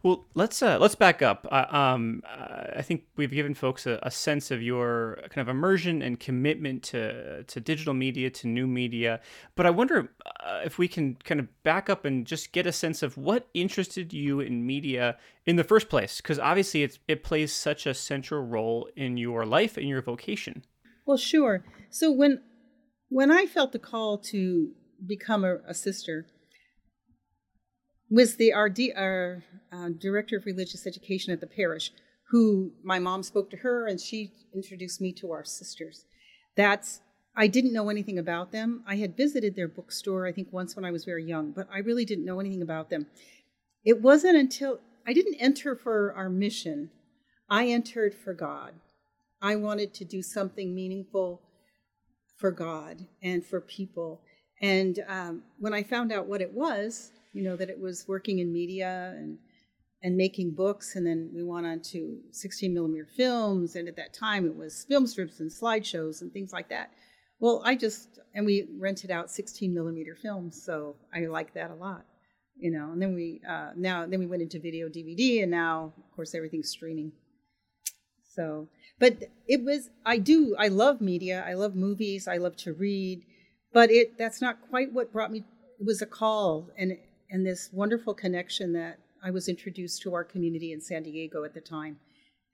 Well, 0.03 0.27
let's 0.35 0.63
uh, 0.63 0.79
let's 0.79 0.95
back 0.95 1.23
up. 1.23 1.47
Uh, 1.51 1.67
um, 1.71 2.23
uh, 2.27 2.65
I 2.77 2.83
think 2.83 3.05
we've 3.17 3.31
given 3.31 3.55
folks 3.55 3.87
a, 3.87 3.99
a, 4.03 4.11
sense 4.11 4.51
of 4.51 4.63
your 4.63 5.19
kind 5.31 5.47
of 5.47 5.49
immersion 5.49 6.03
and 6.03 6.19
commitment 6.19 6.83
to 6.85 7.45
to 7.45 7.61
digital 7.61 7.95
media, 7.95 8.31
to 8.31 8.47
new 8.47 8.67
media. 8.67 9.21
But 9.55 9.67
I 9.67 9.71
wonder 9.71 10.11
uh, 10.45 10.61
if 10.65 10.79
we 10.79 10.89
can 10.89 11.17
kind 11.25 11.41
of 11.41 11.63
back 11.63 11.91
up 11.91 12.05
and 12.05 12.27
just 12.27 12.53
get 12.53 12.67
a 12.67 12.73
sense 12.73 13.03
of 13.03 13.17
what 13.17 13.49
interested 13.55 14.13
you 14.13 14.41
in 14.41 14.67
media 14.67 15.17
in 15.45 15.57
the 15.57 15.65
first 15.65 15.89
place, 15.89 16.19
because 16.21 16.39
obviously 16.39 16.83
it's, 16.83 16.99
it 17.09 17.23
plays 17.23 17.53
such 17.53 17.87
a 17.87 17.95
central 17.95 18.43
role 18.43 18.89
in 18.97 19.17
your 19.17 19.47
life 19.47 19.77
and 19.77 19.89
your 19.89 20.03
vocation. 20.03 20.65
Well, 21.05 21.17
sure. 21.17 21.65
So 21.91 22.11
when 22.11 22.41
when 23.09 23.31
I 23.31 23.47
felt 23.47 23.73
the 23.73 23.79
call 23.79 24.19
to 24.19 24.73
become 25.05 25.45
a, 25.45 25.59
a 25.67 25.75
sister, 25.75 26.27
was 28.11 28.37
the 28.37 28.53
uh, 28.53 29.89
director 29.99 30.37
of 30.37 30.47
religious 30.47 30.87
education 30.87 31.33
at 31.33 31.41
the 31.41 31.47
parish, 31.47 31.93
who 32.31 32.73
my 32.83 32.99
mom 32.99 33.23
spoke 33.23 33.51
to 33.51 33.57
her 33.59 33.87
and 33.87 34.01
she 34.01 34.33
introduced 34.55 35.01
me 35.01 35.13
to 35.13 35.31
our 35.33 35.45
sisters. 35.45 36.05
That's 36.57 37.01
I 37.39 37.49
didn't 37.49 37.75
know 37.75 37.91
anything 37.91 38.19
about 38.19 38.51
them. 38.51 38.83
I 38.87 38.97
had 38.97 39.15
visited 39.17 39.55
their 39.55 39.69
bookstore, 39.69 40.27
I 40.27 40.33
think, 40.33 40.53
once 40.53 40.75
when 40.75 40.87
I 40.87 40.91
was 40.91 41.05
very 41.05 41.23
young, 41.23 41.51
but 41.51 41.69
I 41.71 41.79
really 41.79 42.07
didn't 42.07 42.25
know 42.25 42.41
anything 42.41 42.63
about 42.63 42.89
them. 42.89 43.07
It 43.85 44.01
wasn't 44.01 44.37
until 44.37 44.81
I 45.07 45.13
didn't 45.13 45.35
enter 45.35 45.77
for 45.77 46.15
our 46.15 46.31
mission, 46.31 46.91
I 47.49 47.67
entered 47.69 48.15
for 48.15 48.33
God. 48.33 48.73
I 49.43 49.55
wanted 49.57 49.93
to 49.95 50.05
do 50.05 50.23
something 50.23 50.75
meaningful 50.75 51.43
for 52.37 52.51
God 52.51 53.07
and 53.23 53.45
for 53.45 53.61
people. 53.61 54.23
And 54.61 54.99
um, 55.07 55.43
when 55.59 55.75
I 55.75 55.83
found 55.83 56.11
out 56.11 56.27
what 56.27 56.41
it 56.41 56.53
was, 56.53 57.13
you 57.37 57.43
know, 57.43 57.57
that 57.57 57.71
it 57.71 57.79
was 57.79 58.07
working 58.09 58.39
in 58.39 58.53
media 58.53 59.15
and 59.17 59.39
and 60.03 60.17
making 60.17 60.53
books, 60.53 60.95
and 60.95 61.07
then 61.07 61.31
we 61.35 61.43
went 61.43 61.67
on 61.67 61.81
to 61.81 62.19
16 62.31 62.73
millimeter 62.73 63.07
films, 63.17 63.77
and 63.77 63.89
at 63.89 63.97
that 63.97 64.13
time 64.13 64.47
it 64.47 64.55
was 64.55 64.85
film 64.85 65.07
strips 65.07 65.41
and 65.41 65.51
slideshows 65.51 66.23
and 66.23 66.33
things 66.33 66.53
like 66.53 66.69
that. 66.69 66.93
Well, 67.41 67.63
I 67.65 67.75
just 67.75 68.19
and 68.35 68.47
we 68.47 68.69
rented 68.79 69.11
out 69.11 69.31
16 69.31 69.73
millimeter 69.73 70.15
films, 70.15 70.63
so 70.63 70.97
I 71.15 71.27
like 71.27 71.55
that 71.55 71.71
a 71.71 71.75
lot, 71.75 72.05
you 72.57 72.71
know. 72.71 72.93
And 72.93 73.01
then 73.01 73.15
we 73.15 73.41
uh, 73.49 73.71
now 73.77 74.07
then 74.07 74.21
we 74.21 74.27
went 74.27 74.43
into 74.43 74.61
video 74.61 74.89
DVD, 74.89 75.43
and 75.43 75.51
now 75.51 75.93
of 75.99 76.17
course 76.17 76.35
everything's 76.35 76.71
streaming. 76.71 77.13
So, 78.35 78.69
but 78.99 79.25
it 79.49 79.65
was 79.65 79.91
I 80.05 80.19
do 80.19 80.55
I 80.59 80.69
love 80.69 81.01
media, 81.01 81.45
I 81.47 81.55
love 81.55 81.75
movies, 81.75 82.29
I 82.29 82.37
love 82.37 82.57
to 82.59 82.73
read, 82.75 83.23
but 83.73 83.91
it 83.91 84.17
that's 84.19 84.41
not 84.41 84.59
quite 84.71 84.93
what 84.93 85.13
brought 85.13 85.33
me. 85.33 85.45
It 85.79 85.85
was 85.85 86.01
a 86.01 86.07
call, 86.07 86.71
and 86.79 86.97
and 87.31 87.45
this 87.45 87.71
wonderful 87.73 88.15
connection 88.15 88.73
that 88.75 88.99
I 89.23 89.31
was 89.31 89.49
introduced 89.49 90.03
to 90.03 90.15
our 90.15 90.25
community 90.25 90.73
in 90.73 90.81
San 90.81 91.03
Diego 91.03 91.45
at 91.45 91.55
the 91.55 91.61
time. 91.61 91.99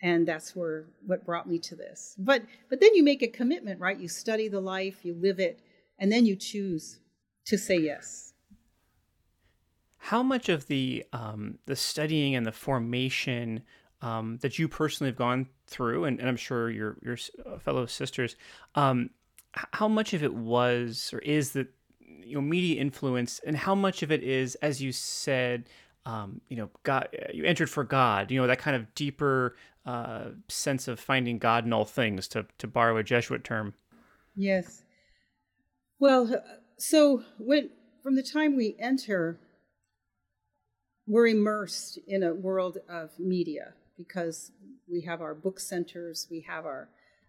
And 0.00 0.26
that's 0.26 0.56
where 0.56 0.86
what 1.06 1.24
brought 1.24 1.48
me 1.48 1.58
to 1.60 1.76
this. 1.76 2.16
But 2.18 2.42
but 2.68 2.80
then 2.80 2.94
you 2.94 3.04
make 3.04 3.22
a 3.22 3.28
commitment, 3.28 3.78
right? 3.78 3.98
You 3.98 4.08
study 4.08 4.48
the 4.48 4.60
life, 4.60 5.04
you 5.04 5.14
live 5.14 5.38
it, 5.38 5.60
and 5.98 6.10
then 6.10 6.26
you 6.26 6.34
choose 6.34 6.98
to 7.46 7.56
say 7.56 7.78
yes. 7.78 8.32
How 9.98 10.22
much 10.22 10.48
of 10.48 10.66
the 10.66 11.04
um, 11.12 11.58
the 11.66 11.76
studying 11.76 12.34
and 12.34 12.44
the 12.44 12.52
formation 12.52 13.62
um, 14.00 14.38
that 14.42 14.58
you 14.58 14.66
personally 14.66 15.10
have 15.10 15.16
gone 15.16 15.46
through, 15.68 16.04
and, 16.04 16.18
and 16.18 16.28
I'm 16.28 16.36
sure 16.36 16.68
your 16.68 16.96
your 17.02 17.16
uh, 17.46 17.58
fellow 17.58 17.86
sisters, 17.86 18.34
um, 18.74 19.10
how 19.52 19.86
much 19.86 20.14
of 20.14 20.22
it 20.22 20.34
was 20.34 21.10
or 21.12 21.18
is 21.20 21.52
that 21.52 21.68
you 22.24 22.34
know 22.34 22.40
media 22.40 22.80
influence, 22.80 23.40
and 23.44 23.56
how 23.56 23.74
much 23.74 24.02
of 24.02 24.12
it 24.12 24.22
is, 24.22 24.54
as 24.56 24.80
you 24.82 24.92
said, 24.92 25.68
um, 26.04 26.40
you 26.48 26.56
know, 26.56 26.70
God, 26.82 27.08
you 27.32 27.44
entered 27.44 27.70
for 27.70 27.84
God, 27.84 28.30
you 28.30 28.40
know, 28.40 28.46
that 28.46 28.58
kind 28.58 28.76
of 28.76 28.92
deeper 28.94 29.56
uh, 29.86 30.30
sense 30.48 30.88
of 30.88 30.98
finding 30.98 31.38
God 31.38 31.64
in 31.64 31.72
all 31.72 31.84
things, 31.84 32.28
to 32.28 32.46
to 32.58 32.66
borrow 32.66 32.96
a 32.96 33.02
Jesuit 33.02 33.44
term. 33.44 33.74
Yes. 34.34 34.82
Well, 35.98 36.42
so 36.78 37.22
when 37.38 37.70
from 38.02 38.16
the 38.16 38.22
time 38.22 38.56
we 38.56 38.76
enter, 38.78 39.38
we're 41.06 41.28
immersed 41.28 41.98
in 42.06 42.22
a 42.22 42.34
world 42.34 42.78
of 42.88 43.18
media 43.18 43.74
because 43.96 44.50
we 44.90 45.02
have 45.02 45.20
our 45.20 45.34
book 45.34 45.60
centers, 45.60 46.26
we 46.30 46.40
have 46.48 46.64
our 46.64 46.88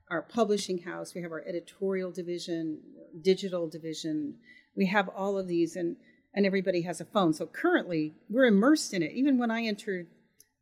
our 0.10 0.22
publishing 0.22 0.80
house, 0.80 1.14
we 1.16 1.22
have 1.22 1.32
our 1.32 1.44
editorial 1.48 2.12
division, 2.12 2.80
digital 3.22 3.68
division, 3.68 4.36
we 4.76 4.88
have 4.88 5.10
all 5.10 5.38
of 5.38 5.48
these, 5.48 5.76
and 5.76 5.98
and 6.34 6.46
everybody 6.46 6.82
has 6.82 7.00
a 7.00 7.06
phone. 7.06 7.34
So 7.34 7.46
currently, 7.46 8.16
we're 8.30 8.46
immersed 8.46 8.94
in 8.94 9.04
it. 9.04 9.12
Even 9.14 9.38
when 9.38 9.52
I 9.52 9.64
entered 9.64 10.08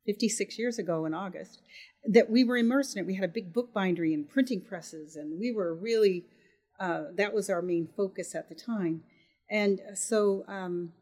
56 0.05 0.59
years 0.59 0.77
ago 0.77 1.05
in 1.05 1.13
August, 1.13 1.61
that 2.05 2.29
we 2.29 2.43
were 2.43 2.57
immersed 2.57 2.97
in 2.97 3.03
it. 3.03 3.07
We 3.07 3.15
had 3.15 3.29
a 3.29 3.33
big 3.33 3.53
book 3.53 3.73
bindery 3.73 4.13
and 4.13 4.29
printing 4.29 4.61
presses, 4.61 5.15
and 5.15 5.39
we 5.39 5.51
were 5.51 5.73
really 5.73 6.25
uh, 6.81 7.03
that 7.15 7.33
was 7.33 7.49
our 7.49 7.61
main 7.61 7.87
focus 7.95 8.33
at 8.33 8.49
the 8.49 8.55
time. 8.55 9.03
And 9.51 9.79
so 9.93 10.43
um, 10.47 10.93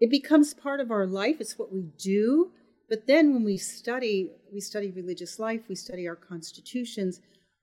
it 0.00 0.10
becomes 0.10 0.52
part 0.52 0.80
of 0.80 0.90
our 0.90 1.06
life. 1.06 1.36
It's 1.38 1.58
what 1.58 1.72
we 1.72 1.90
do. 1.96 2.50
But 2.88 3.06
then 3.06 3.32
when 3.32 3.44
we 3.44 3.56
study, 3.56 4.30
we 4.52 4.60
study 4.60 4.90
religious 4.90 5.38
life, 5.38 5.62
we 5.68 5.76
study 5.76 6.08
our 6.08 6.16
constitutions, 6.16 7.20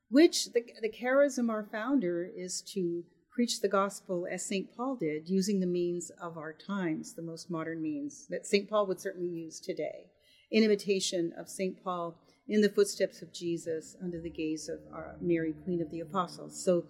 which 0.10 0.54
the, 0.54 0.64
the 0.82 0.90
charism 0.90 1.50
our 1.50 1.68
founder 1.70 2.30
is 2.34 2.62
to 2.74 3.04
preach 3.34 3.62
the 3.62 3.68
gospel 3.68 4.28
as 4.30 4.46
St. 4.46 4.76
Paul 4.76 4.96
did, 4.96 5.28
using 5.28 5.60
the 5.60 5.66
means 5.66 6.12
of 6.22 6.38
our 6.38 6.54
times, 6.54 7.14
the 7.14 7.22
most 7.22 7.50
modern 7.50 7.82
means 7.82 8.28
that 8.30 8.46
St. 8.46 8.70
Paul 8.70 8.86
would 8.88 9.00
certainly 9.00 9.30
use 9.30 9.60
today, 9.60 10.06
in 10.52 10.64
imitation 10.64 11.34
of 11.38 11.50
St. 11.50 11.84
Paul 11.84 12.16
in 12.48 12.62
the 12.62 12.70
footsteps 12.70 13.22
of 13.22 13.34
Jesus 13.34 13.96
under 14.04 14.22
the 14.22 14.30
gaze 14.30 14.70
of 14.70 14.80
our 14.94 15.16
Mary, 15.20 15.54
Queen 15.64 15.82
of 15.82 15.90
the 15.90 16.02
Apostles. 16.02 16.64
So 16.64 16.86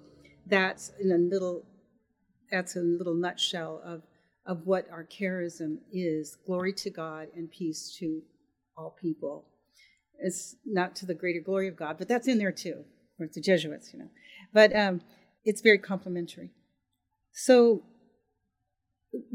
that's 0.47 0.91
in 0.99 1.11
a 1.11 1.17
little 1.17 1.63
that's 2.51 2.75
a 2.75 2.81
little 2.81 3.15
nutshell 3.15 3.81
of 3.85 4.01
of 4.45 4.65
what 4.65 4.85
our 4.91 5.05
charism 5.05 5.77
is. 5.91 6.35
Glory 6.45 6.73
to 6.73 6.89
God 6.89 7.27
and 7.35 7.49
peace 7.49 7.95
to 7.99 8.21
all 8.75 8.95
people. 9.01 9.45
It's 10.19 10.55
not 10.65 10.95
to 10.97 11.05
the 11.05 11.13
greater 11.13 11.39
glory 11.39 11.67
of 11.67 11.77
God, 11.77 11.97
but 11.97 12.07
that's 12.07 12.27
in 12.27 12.37
there 12.37 12.51
too. 12.51 12.83
Or 13.19 13.25
it's 13.25 13.35
the 13.35 13.41
Jesuits, 13.41 13.93
you 13.93 13.99
know. 13.99 14.09
But 14.53 14.75
um, 14.75 15.01
it's 15.43 15.61
very 15.61 15.77
complementary. 15.77 16.51
So 17.33 17.83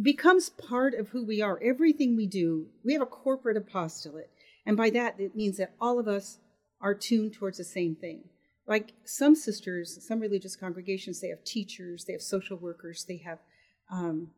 becomes 0.01 0.51
part 0.51 0.95
of 0.95 1.09
who 1.09 1.25
we 1.25 1.41
are. 1.41 1.61
Everything 1.63 2.17
we 2.17 2.27
do, 2.27 2.67
we 2.85 2.93
have 2.93 3.03
a 3.03 3.07
corporate 3.07 3.57
apostolate. 3.57 4.31
And 4.67 4.77
by 4.77 4.91
that, 4.91 5.21
it 5.21 5.37
means 5.37 5.57
that 5.59 5.75
all 5.81 5.99
of 5.99 6.09
us 6.09 6.39
are 6.81 6.95
tuned 6.95 7.35
towards 7.35 7.59
the 7.59 7.65
same 7.65 7.95
thing. 7.95 8.25
Like 8.67 8.93
some 9.05 9.35
sisters, 9.35 9.99
some 10.07 10.21
religious 10.21 10.57
congregations, 10.57 11.21
they 11.21 11.29
have 11.29 11.43
teachers, 11.45 12.05
they 12.05 12.13
have 12.13 12.23
social 12.23 12.57
workers, 12.57 13.05
they 13.09 13.19
have 13.25 13.39
um, 13.91 14.29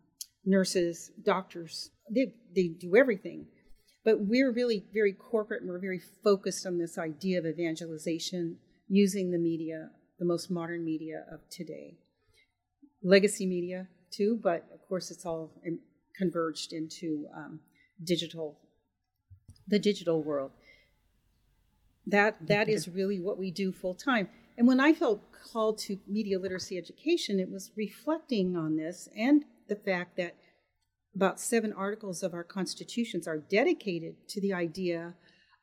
nurses, 0.45 1.11
doctors. 1.25 1.91
They, 2.11 2.35
they 2.55 2.69
do 2.69 2.97
everything. 2.97 3.47
But 4.05 4.21
we're 4.21 4.53
really 4.53 4.85
very 4.95 5.12
corporate 5.12 5.62
and 5.62 5.71
we're 5.71 5.81
very 5.81 6.00
focused 6.25 6.67
on 6.67 6.79
this 6.79 6.97
idea 6.97 7.39
of 7.39 7.47
evangelization 7.47 8.57
using 8.89 9.31
the 9.31 9.39
media, 9.39 9.91
the 10.21 10.27
most 10.27 10.50
modern 10.50 10.85
media 10.85 11.25
of 11.33 11.41
today. 11.50 11.97
Legacy 13.03 13.47
media, 13.47 13.89
too, 14.12 14.39
but 14.41 14.67
of 14.73 14.87
course 14.87 15.11
it's 15.11 15.25
all 15.27 15.50
converged 16.17 16.73
into 16.73 17.27
um, 17.35 17.61
digital, 18.05 18.59
the 19.67 19.79
digital 19.79 20.23
world. 20.23 20.53
That 22.07 22.47
that 22.47 22.69
is 22.69 22.89
really 22.89 23.19
what 23.19 23.39
we 23.39 23.50
do 23.50 23.73
full 23.73 23.95
time. 23.95 24.29
And 24.59 24.69
when 24.69 24.79
I 24.79 24.93
felt 24.93 25.23
called 25.53 25.79
to 25.79 25.99
media 26.07 26.39
literacy 26.39 26.77
education, 26.77 27.41
it 27.41 27.50
was 27.50 27.71
reflecting 27.77 28.57
on 28.57 28.77
this 28.77 29.09
and 29.17 29.45
the 29.69 29.77
fact 29.77 30.17
that 30.19 30.37
about 31.15 31.41
seven 31.41 31.73
articles 31.73 32.23
of 32.23 32.35
our 32.35 32.45
constitutions 32.45 33.27
are 33.27 33.39
dedicated 33.39 34.29
to 34.29 34.41
the 34.41 34.53
idea 34.53 35.15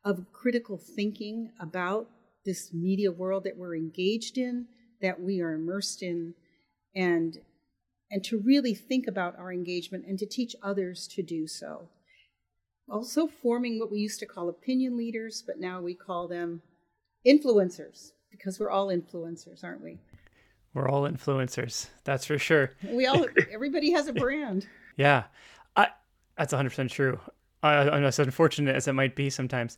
of 0.04 0.26
critical 0.34 0.78
thinking 0.78 1.52
about 1.60 2.10
this 2.48 2.74
media 2.74 3.12
world 3.12 3.44
that 3.44 3.58
we're 3.58 3.76
engaged 3.76 4.38
in, 4.38 4.66
that 5.02 5.22
we 5.22 5.40
are 5.42 5.54
immersed 5.54 6.02
in, 6.02 6.34
and 6.96 7.38
and 8.10 8.24
to 8.24 8.40
really 8.40 8.74
think 8.74 9.06
about 9.06 9.38
our 9.38 9.52
engagement 9.52 10.06
and 10.08 10.18
to 10.18 10.26
teach 10.26 10.56
others 10.64 11.08
to 11.10 11.22
do 11.22 11.46
so. 11.46 11.90
Also, 12.90 13.28
forming 13.28 13.80
what 13.80 13.92
we 13.92 14.00
used 14.00 14.20
to 14.22 14.26
call 14.26 14.48
opinion 14.48 14.98
leaders, 14.98 15.44
but 15.46 15.60
now 15.60 15.82
we 15.82 15.94
call 15.94 16.28
them 16.28 16.62
influencers 17.28 18.14
because 18.32 18.60
we're 18.60 18.70
all 18.70 18.88
influencers, 18.88 19.62
aren't 19.64 19.84
we? 19.84 20.00
We're 20.74 20.88
all 20.88 21.04
influencers. 21.04 21.88
That's 22.06 22.26
for 22.26 22.38
sure. 22.38 22.72
We 22.90 23.06
all, 23.06 23.26
everybody 23.52 23.92
has 23.92 24.08
a 24.08 24.14
brand. 24.14 24.68
yeah, 24.96 25.24
I, 25.76 25.90
that's 26.38 26.54
100% 26.54 26.90
true. 26.90 27.20
I, 27.62 27.90
I'm 27.90 28.06
as 28.06 28.20
unfortunate 28.20 28.74
as 28.76 28.88
it 28.88 28.94
might 28.94 29.16
be 29.16 29.30
sometimes. 29.30 29.78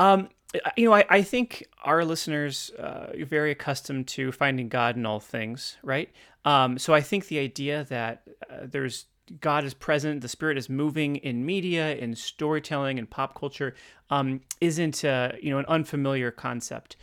Um, 0.00 0.28
you 0.76 0.86
know, 0.86 0.94
I, 0.94 1.04
I 1.08 1.22
think 1.22 1.66
our 1.84 2.04
listeners 2.04 2.70
uh, 2.78 3.12
are 3.18 3.24
very 3.24 3.52
accustomed 3.52 4.08
to 4.08 4.32
finding 4.32 4.68
God 4.68 4.96
in 4.96 5.06
all 5.06 5.20
things, 5.20 5.76
right? 5.82 6.10
Um, 6.44 6.78
so 6.78 6.94
I 6.94 7.00
think 7.00 7.28
the 7.28 7.38
idea 7.38 7.84
that 7.84 8.22
uh, 8.50 8.54
there's 8.64 9.06
God 9.40 9.64
is 9.64 9.74
present, 9.74 10.22
the 10.22 10.28
Spirit 10.28 10.58
is 10.58 10.68
moving 10.68 11.16
in 11.16 11.46
media, 11.46 11.94
in 11.94 12.16
storytelling, 12.16 12.98
and 12.98 13.08
pop 13.08 13.38
culture, 13.38 13.74
um, 14.10 14.40
isn't 14.60 15.04
you 15.04 15.50
know 15.50 15.58
an 15.58 15.66
unfamiliar 15.68 16.30
concept. 16.30 16.96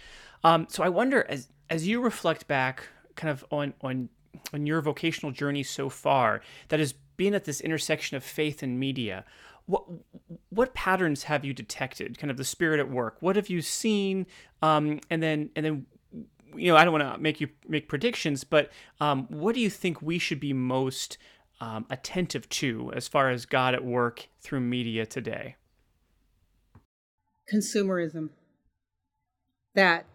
Um, 0.43 0.67
so 0.69 0.83
I 0.83 0.89
wonder, 0.89 1.25
as 1.29 1.47
as 1.69 1.87
you 1.87 2.01
reflect 2.01 2.47
back, 2.47 2.87
kind 3.15 3.31
of 3.31 3.45
on 3.51 3.73
on 3.81 4.09
on 4.53 4.65
your 4.65 4.81
vocational 4.81 5.31
journey 5.31 5.63
so 5.63 5.89
far, 5.89 6.41
that 6.67 6.79
has 6.79 6.93
been 7.15 7.33
at 7.33 7.45
this 7.45 7.61
intersection 7.61 8.17
of 8.17 8.23
faith 8.23 8.61
and 8.61 8.79
media. 8.79 9.25
What 9.67 9.83
what 10.49 10.73
patterns 10.73 11.23
have 11.23 11.45
you 11.45 11.53
detected? 11.53 12.17
Kind 12.17 12.31
of 12.31 12.37
the 12.37 12.43
Spirit 12.43 12.79
at 12.79 12.89
work. 12.89 13.17
What 13.19 13.35
have 13.35 13.49
you 13.49 13.61
seen? 13.61 14.25
Um, 14.61 14.99
and 15.09 15.21
then 15.21 15.51
and 15.55 15.65
then 15.65 15.85
you 16.55 16.71
know, 16.71 16.77
I 16.77 16.83
don't 16.83 16.93
want 16.93 17.13
to 17.13 17.21
make 17.21 17.39
you 17.39 17.49
make 17.67 17.87
predictions, 17.87 18.43
but 18.43 18.71
um, 18.99 19.27
what 19.29 19.55
do 19.55 19.61
you 19.61 19.69
think 19.69 20.01
we 20.01 20.17
should 20.17 20.39
be 20.39 20.53
most 20.53 21.17
um, 21.61 21.85
attentive 21.89 22.47
to 22.49 22.91
as 22.95 23.07
far 23.07 23.29
as 23.29 23.45
God 23.45 23.73
at 23.73 23.83
work 23.83 24.27
through 24.41 24.61
media 24.61 25.05
today? 25.05 25.55
Consumerism. 27.53 28.29
That 29.75 30.05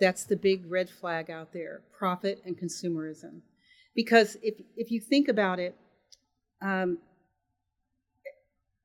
that's 0.00 0.24
the 0.24 0.36
big 0.36 0.70
red 0.70 0.90
flag 0.90 1.30
out 1.30 1.52
there: 1.52 1.82
profit 1.96 2.42
and 2.44 2.58
consumerism. 2.58 3.42
Because 3.94 4.36
if 4.42 4.54
if 4.76 4.90
you 4.90 5.00
think 5.00 5.28
about 5.28 5.58
it, 5.58 5.76
um, 6.60 6.98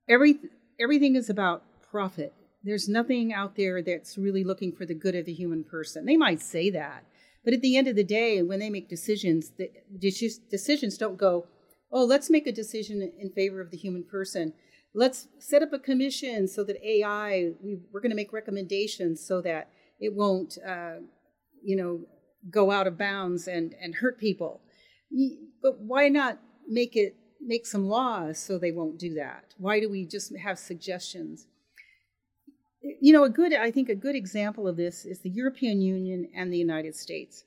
every 0.07 0.39
everything 0.79 1.15
is 1.15 1.29
about 1.29 1.63
profit. 1.91 2.33
There's 2.63 2.89
nothing 2.89 3.33
out 3.33 3.55
there 3.55 3.81
that's 3.81 4.17
really 4.17 4.43
looking 4.43 4.71
for 4.71 4.85
the 4.85 4.93
good 4.93 5.15
of 5.15 5.25
the 5.25 5.33
human 5.33 5.63
person. 5.63 6.05
They 6.05 6.17
might 6.17 6.41
say 6.41 6.69
that, 6.71 7.05
but 7.45 7.53
at 7.53 7.61
the 7.61 7.77
end 7.77 7.87
of 7.87 7.95
the 7.95 8.03
day, 8.03 8.41
when 8.41 8.59
they 8.59 8.69
make 8.69 8.89
decisions, 8.89 9.51
the 9.57 9.69
decisions 10.49 10.97
don't 10.97 11.17
go, 11.17 11.47
oh, 11.91 12.03
let's 12.03 12.29
make 12.29 12.47
a 12.47 12.51
decision 12.51 13.11
in 13.17 13.29
favor 13.31 13.61
of 13.61 13.71
the 13.71 13.77
human 13.77 14.03
person. 14.03 14.53
Let's 14.93 15.27
set 15.39 15.61
up 15.61 15.73
a 15.73 15.79
commission 15.79 16.47
so 16.47 16.63
that 16.65 16.83
AI, 16.85 17.51
we, 17.61 17.79
are 17.95 18.01
going 18.01 18.09
to 18.09 18.15
make 18.15 18.33
recommendations 18.33 19.25
so 19.25 19.41
that 19.41 19.69
it 19.99 20.13
won't, 20.13 20.57
uh, 20.67 20.95
you 21.63 21.75
know, 21.75 22.01
go 22.49 22.71
out 22.71 22.87
of 22.87 22.97
bounds 22.97 23.47
and, 23.47 23.75
and 23.81 23.95
hurt 23.95 24.19
people. 24.19 24.61
But 25.61 25.79
why 25.79 26.09
not 26.09 26.39
make 26.67 26.95
it 26.95 27.15
make 27.41 27.65
some 27.65 27.87
laws 27.87 28.37
so 28.37 28.57
they 28.57 28.71
won't 28.71 28.99
do 28.99 29.13
that? 29.15 29.53
Why 29.57 29.79
do 29.79 29.89
we 29.89 30.05
just 30.05 30.35
have 30.37 30.59
suggestions? 30.59 31.47
You 33.01 33.13
know, 33.13 33.23
a 33.23 33.29
good, 33.29 33.53
I 33.53 33.71
think 33.71 33.89
a 33.89 33.95
good 33.95 34.15
example 34.15 34.67
of 34.67 34.77
this 34.77 35.05
is 35.05 35.19
the 35.19 35.29
European 35.29 35.81
Union 35.81 36.29
and 36.35 36.51
the 36.51 36.57
United 36.57 36.95
States. 36.95 37.43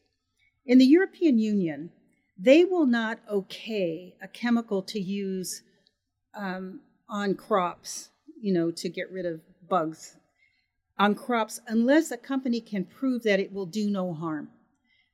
In 0.67 0.79
the 0.79 0.87
European 0.87 1.39
Union, 1.39 1.91
they 2.39 2.65
will 2.65 2.87
not 2.87 3.21
okay 3.31 4.15
a 4.23 4.29
chemical 4.29 4.83
to 4.83 5.01
use 5.01 5.63
um, 6.35 6.81
on 7.09 7.35
crops, 7.35 8.11
you 8.41 8.53
know, 8.53 8.71
to 8.71 8.89
get 8.89 9.11
rid 9.11 9.27
of 9.27 9.41
bugs 9.69 10.17
on 11.01 11.15
crops 11.15 11.61
unless 11.67 12.11
a 12.11 12.17
company 12.19 12.61
can 12.61 12.85
prove 12.85 13.23
that 13.23 13.41
it 13.41 13.51
will 13.51 13.65
do 13.65 13.89
no 13.89 14.13
harm, 14.13 14.51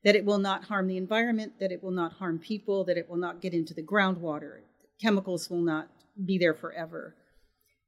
that 0.02 0.16
it 0.16 0.24
will 0.24 0.38
not 0.38 0.64
harm 0.64 0.88
the 0.88 0.96
environment, 0.96 1.52
that 1.60 1.70
it 1.70 1.80
will 1.80 1.92
not 1.92 2.14
harm 2.14 2.40
people, 2.40 2.82
that 2.84 2.98
it 2.98 3.08
will 3.08 3.16
not 3.16 3.40
get 3.40 3.54
into 3.54 3.72
the 3.72 3.82
groundwater. 3.82 4.58
Chemicals 5.00 5.50
will 5.50 5.62
not 5.62 5.88
be 6.24 6.38
there 6.38 6.54
forever. 6.54 7.14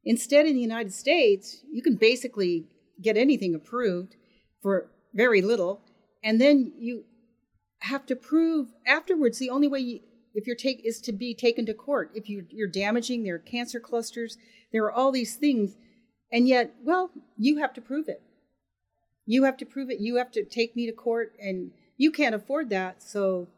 Instead, 0.04 0.46
in 0.46 0.54
the 0.54 0.60
United 0.60 0.92
States, 0.92 1.58
you 1.72 1.82
can 1.82 1.96
basically 1.96 2.66
get 3.00 3.16
anything 3.16 3.54
approved 3.54 4.16
for 4.62 4.90
very 5.14 5.42
little, 5.42 5.80
and 6.22 6.40
then 6.40 6.72
you 6.78 7.04
have 7.80 8.06
to 8.06 8.16
prove 8.16 8.68
afterwards. 8.86 9.38
The 9.38 9.50
only 9.50 9.68
way 9.68 9.80
you, 9.80 10.00
if 10.34 10.46
you're 10.46 10.56
take 10.56 10.84
is 10.84 11.00
to 11.02 11.12
be 11.12 11.34
taken 11.34 11.66
to 11.66 11.74
court. 11.74 12.10
If 12.14 12.28
you, 12.28 12.46
you're 12.50 12.68
damaging, 12.68 13.24
there 13.24 13.36
are 13.36 13.38
cancer 13.38 13.80
clusters, 13.80 14.36
there 14.72 14.84
are 14.84 14.92
all 14.92 15.12
these 15.12 15.36
things 15.36 15.76
and 16.30 16.46
yet, 16.46 16.74
well, 16.82 17.10
you 17.36 17.58
have 17.58 17.72
to 17.74 17.80
prove 17.80 18.08
it. 18.08 18.22
You 19.26 19.44
have 19.44 19.56
to 19.58 19.66
prove 19.66 19.90
it. 19.90 20.00
You 20.00 20.16
have 20.16 20.30
to 20.32 20.44
take 20.44 20.76
me 20.76 20.86
to 20.86 20.92
court, 20.92 21.34
and 21.40 21.70
you 21.96 22.10
can't 22.10 22.34
afford 22.34 22.70
that. 22.70 23.02
So 23.02 23.48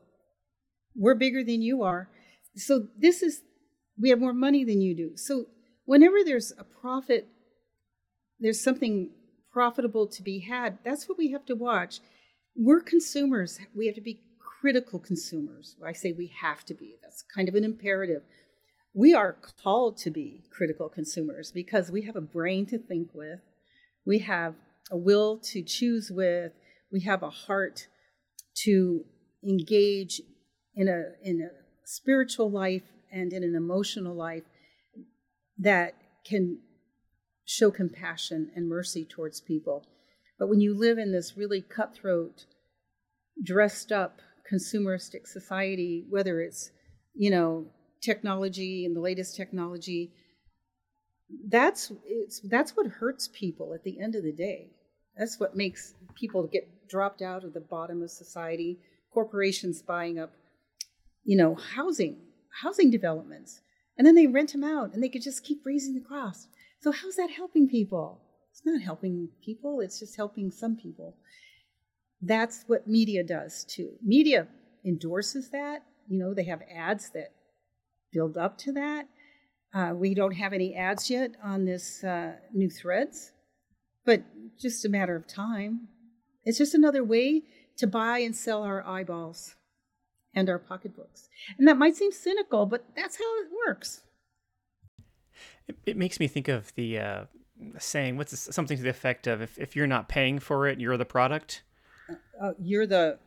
we're 0.95 1.15
bigger 1.15 1.45
than 1.45 1.63
you 1.63 1.83
are. 1.83 2.09
So 2.57 2.89
this 2.99 3.23
is, 3.23 3.43
we 3.99 4.11
have 4.11 4.21
more 4.21 4.33
money 4.33 4.65
than 4.65 4.81
you 4.81 4.97
do. 4.97 5.17
So 5.17 5.47
whenever 5.85 6.25
there's 6.25 6.53
a 6.59 6.65
profit, 6.65 7.29
there's 8.39 8.63
something 8.63 9.11
profitable 9.53 10.07
to 10.07 10.23
be 10.23 10.41
had, 10.41 10.79
that's 10.85 11.09
what 11.09 11.19
we 11.19 11.33
have 11.33 11.45
to 11.47 11.55
watch. 11.55 12.01
We're 12.57 12.81
consumers. 12.81 13.59
We 13.75 13.87
have 13.87 13.95
to 13.97 14.01
be 14.01 14.23
critical 14.61 14.99
consumers. 14.99 15.77
I 15.85 15.93
say 15.93 16.13
we 16.13 16.33
have 16.41 16.65
to 16.67 16.75
be. 16.75 16.97
That's 17.03 17.23
kind 17.35 17.49
of 17.49 17.55
an 17.55 17.65
imperative 17.65 18.23
we 18.95 19.15
are 19.15 19.37
called 19.63 19.97
to 19.99 20.11
be 20.11 20.43
critical 20.51 20.89
consumers 20.89 21.53
because 21.53 21.91
we 21.91 22.03
have 22.03 22.17
a 22.17 22.21
brain 22.21 22.67
to 22.67 22.79
think 22.79 23.11
with, 23.15 23.41
we 24.05 24.19
have 24.19 24.55
a 24.91 24.97
will 24.97 25.39
to 25.39 25.63
choose 25.63 26.11
with, 26.11 26.53
we 26.91 27.01
have 27.01 27.23
a 27.23 27.31
heart 27.31 27.87
to 28.55 29.05
engage 29.45 30.21
in 30.75 30.89
a 30.89 31.03
in 31.23 31.41
a 31.41 31.49
spiritual 31.91 32.51
life 32.51 32.85
and 33.11 33.33
in 33.33 33.43
an 33.43 33.57
emotional 33.57 34.15
life 34.15 34.45
that 35.59 35.95
can 36.25 36.59
show 37.45 37.71
compassion 37.71 38.51
and 38.55 38.69
mercy 38.69 39.05
towards 39.05 39.41
people. 39.41 39.85
But 40.39 40.49
when 40.49 40.61
you 40.61 40.73
live 40.73 40.99
in 40.99 41.11
this 41.11 41.37
really 41.37 41.61
cutthroat, 41.61 42.47
dressed 43.43 43.91
up 43.91 44.21
consumeristic 44.51 45.27
society, 45.27 46.05
whether 46.09 46.41
it's, 46.41 46.71
you 47.15 47.31
know, 47.31 47.67
technology 48.01 48.87
and 48.87 48.97
the 48.97 49.01
latest 49.01 49.37
technology 49.37 50.13
that's 51.49 51.93
it's 52.05 52.41
that's 52.49 52.77
what 52.77 52.87
hurts 52.87 53.29
people 53.33 53.73
at 53.75 53.85
the 53.85 54.01
end 54.01 54.17
of 54.17 54.25
the 54.25 54.33
day 54.33 54.69
that's 55.17 55.39
what 55.39 55.55
makes 55.55 55.95
people 56.17 56.45
get 56.47 56.89
dropped 56.89 57.23
out 57.23 57.45
of 57.45 57.53
the 57.53 57.61
bottom 57.61 58.03
of 58.03 58.11
society 58.11 58.79
corporations 59.13 59.81
buying 59.83 60.19
up 60.19 60.33
you 61.25 61.37
know 61.37 61.55
housing 61.55 62.17
housing 62.63 62.91
developments. 62.91 63.61
And 63.97 64.07
then 64.07 64.15
they 64.15 64.27
rent 64.27 64.53
them 64.53 64.65
out 64.65 64.95
and 64.95 65.03
they 65.03 65.09
could 65.09 65.23
just 65.23 65.45
keep 65.45 65.61
raising 65.65 65.95
the 65.95 66.01
cost. 66.01 66.49
So 66.81 66.91
how's 66.91 67.17
that 67.17 67.31
helping 67.31 67.69
people? 67.69 68.23
It's 68.51 68.63
not 68.65 68.83
helping 68.83 69.29
people 69.45 69.81
it's 69.81 69.99
just 69.99 70.17
helping 70.17 70.51
some 70.51 70.77
people. 70.77 71.17
That's 72.23 72.65
what 72.67 72.87
media 72.87 73.23
does 73.23 73.65
too. 73.65 73.93
Media 74.03 74.49
endorses 74.85 75.51
that 75.51 75.85
you 76.09 76.19
know 76.19 76.35
they 76.35 76.45
have 76.45 76.63
ads 76.75 77.11
that 77.11 77.33
build 78.13 78.37
up 78.37 78.59
to 78.59 78.73
that. 78.73 79.07
Uh, 79.73 79.93
we 79.95 80.15
don't 80.15 80.35
have 80.35 80.53
any 80.53 80.75
ads 80.75 81.09
yet 81.11 81.33
on 81.45 81.65
this 81.65 82.03
uh, 82.03 82.33
new 82.53 82.69
threads, 82.69 83.33
but 84.05 84.23
just 84.59 84.85
a 84.85 84.89
matter 84.89 85.15
of 85.15 85.29
time. 85.29 85.89
It's 86.45 86.59
just 86.59 86.75
another 86.75 87.05
way 87.05 87.43
to 87.77 87.87
buy 87.87 88.19
and 88.19 88.35
sell 88.35 88.63
our 88.65 88.85
eyeballs 88.87 89.55
and 90.35 90.49
our 90.49 90.59
pocketbooks. 90.59 91.29
And 91.59 91.67
that 91.67 91.77
might 91.77 91.97
seem 91.97 92.13
cynical, 92.13 92.67
but 92.67 92.85
that's 92.97 93.17
how 93.17 93.43
it 93.43 93.49
works. 93.67 94.03
It, 95.69 95.77
it 95.87 95.97
makes 95.97 96.21
me 96.21 96.29
think 96.29 96.49
of 96.49 96.75
the 96.75 96.99
uh, 96.99 97.25
saying, 97.79 98.17
what's 98.17 98.31
this, 98.31 98.49
something 98.51 98.77
to 98.77 98.83
the 98.83 98.91
effect 98.91 99.27
of 99.27 99.41
if, 99.41 99.59
if 99.59 99.77
you're 99.77 99.87
not 99.87 100.09
paying 100.09 100.39
for 100.39 100.67
it, 100.67 100.81
you're 100.81 100.97
the 100.97 101.05
product? 101.05 101.63
Uh, 102.09 102.15
uh, 102.41 102.53
you're 102.59 102.87
the, 102.87 103.19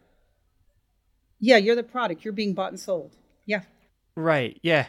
yeah, 1.39 1.57
you're 1.57 1.75
the 1.75 1.83
product. 1.83 2.23
You're 2.23 2.33
being 2.33 2.53
bought 2.53 2.71
and 2.71 2.79
sold. 2.79 3.15
Yeah. 3.45 3.61
Right. 4.15 4.59
Yeah. 4.63 4.87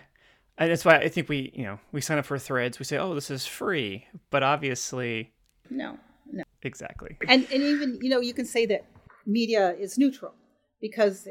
And 0.56 0.70
that's 0.70 0.84
why 0.84 0.96
I 0.96 1.08
think 1.08 1.28
we, 1.28 1.50
you 1.54 1.64
know, 1.64 1.80
we 1.90 2.00
sign 2.00 2.18
up 2.18 2.26
for 2.26 2.38
threads. 2.38 2.78
We 2.78 2.84
say, 2.84 2.96
"Oh, 2.96 3.12
this 3.16 3.28
is 3.28 3.44
free," 3.44 4.06
but 4.30 4.44
obviously, 4.44 5.32
no, 5.68 5.98
no, 6.30 6.44
exactly. 6.62 7.16
And 7.26 7.44
and 7.52 7.60
even 7.60 7.98
you 8.00 8.08
know 8.08 8.20
you 8.20 8.32
can 8.32 8.46
say 8.46 8.64
that 8.66 8.84
media 9.26 9.74
is 9.74 9.98
neutral 9.98 10.32
because 10.80 11.26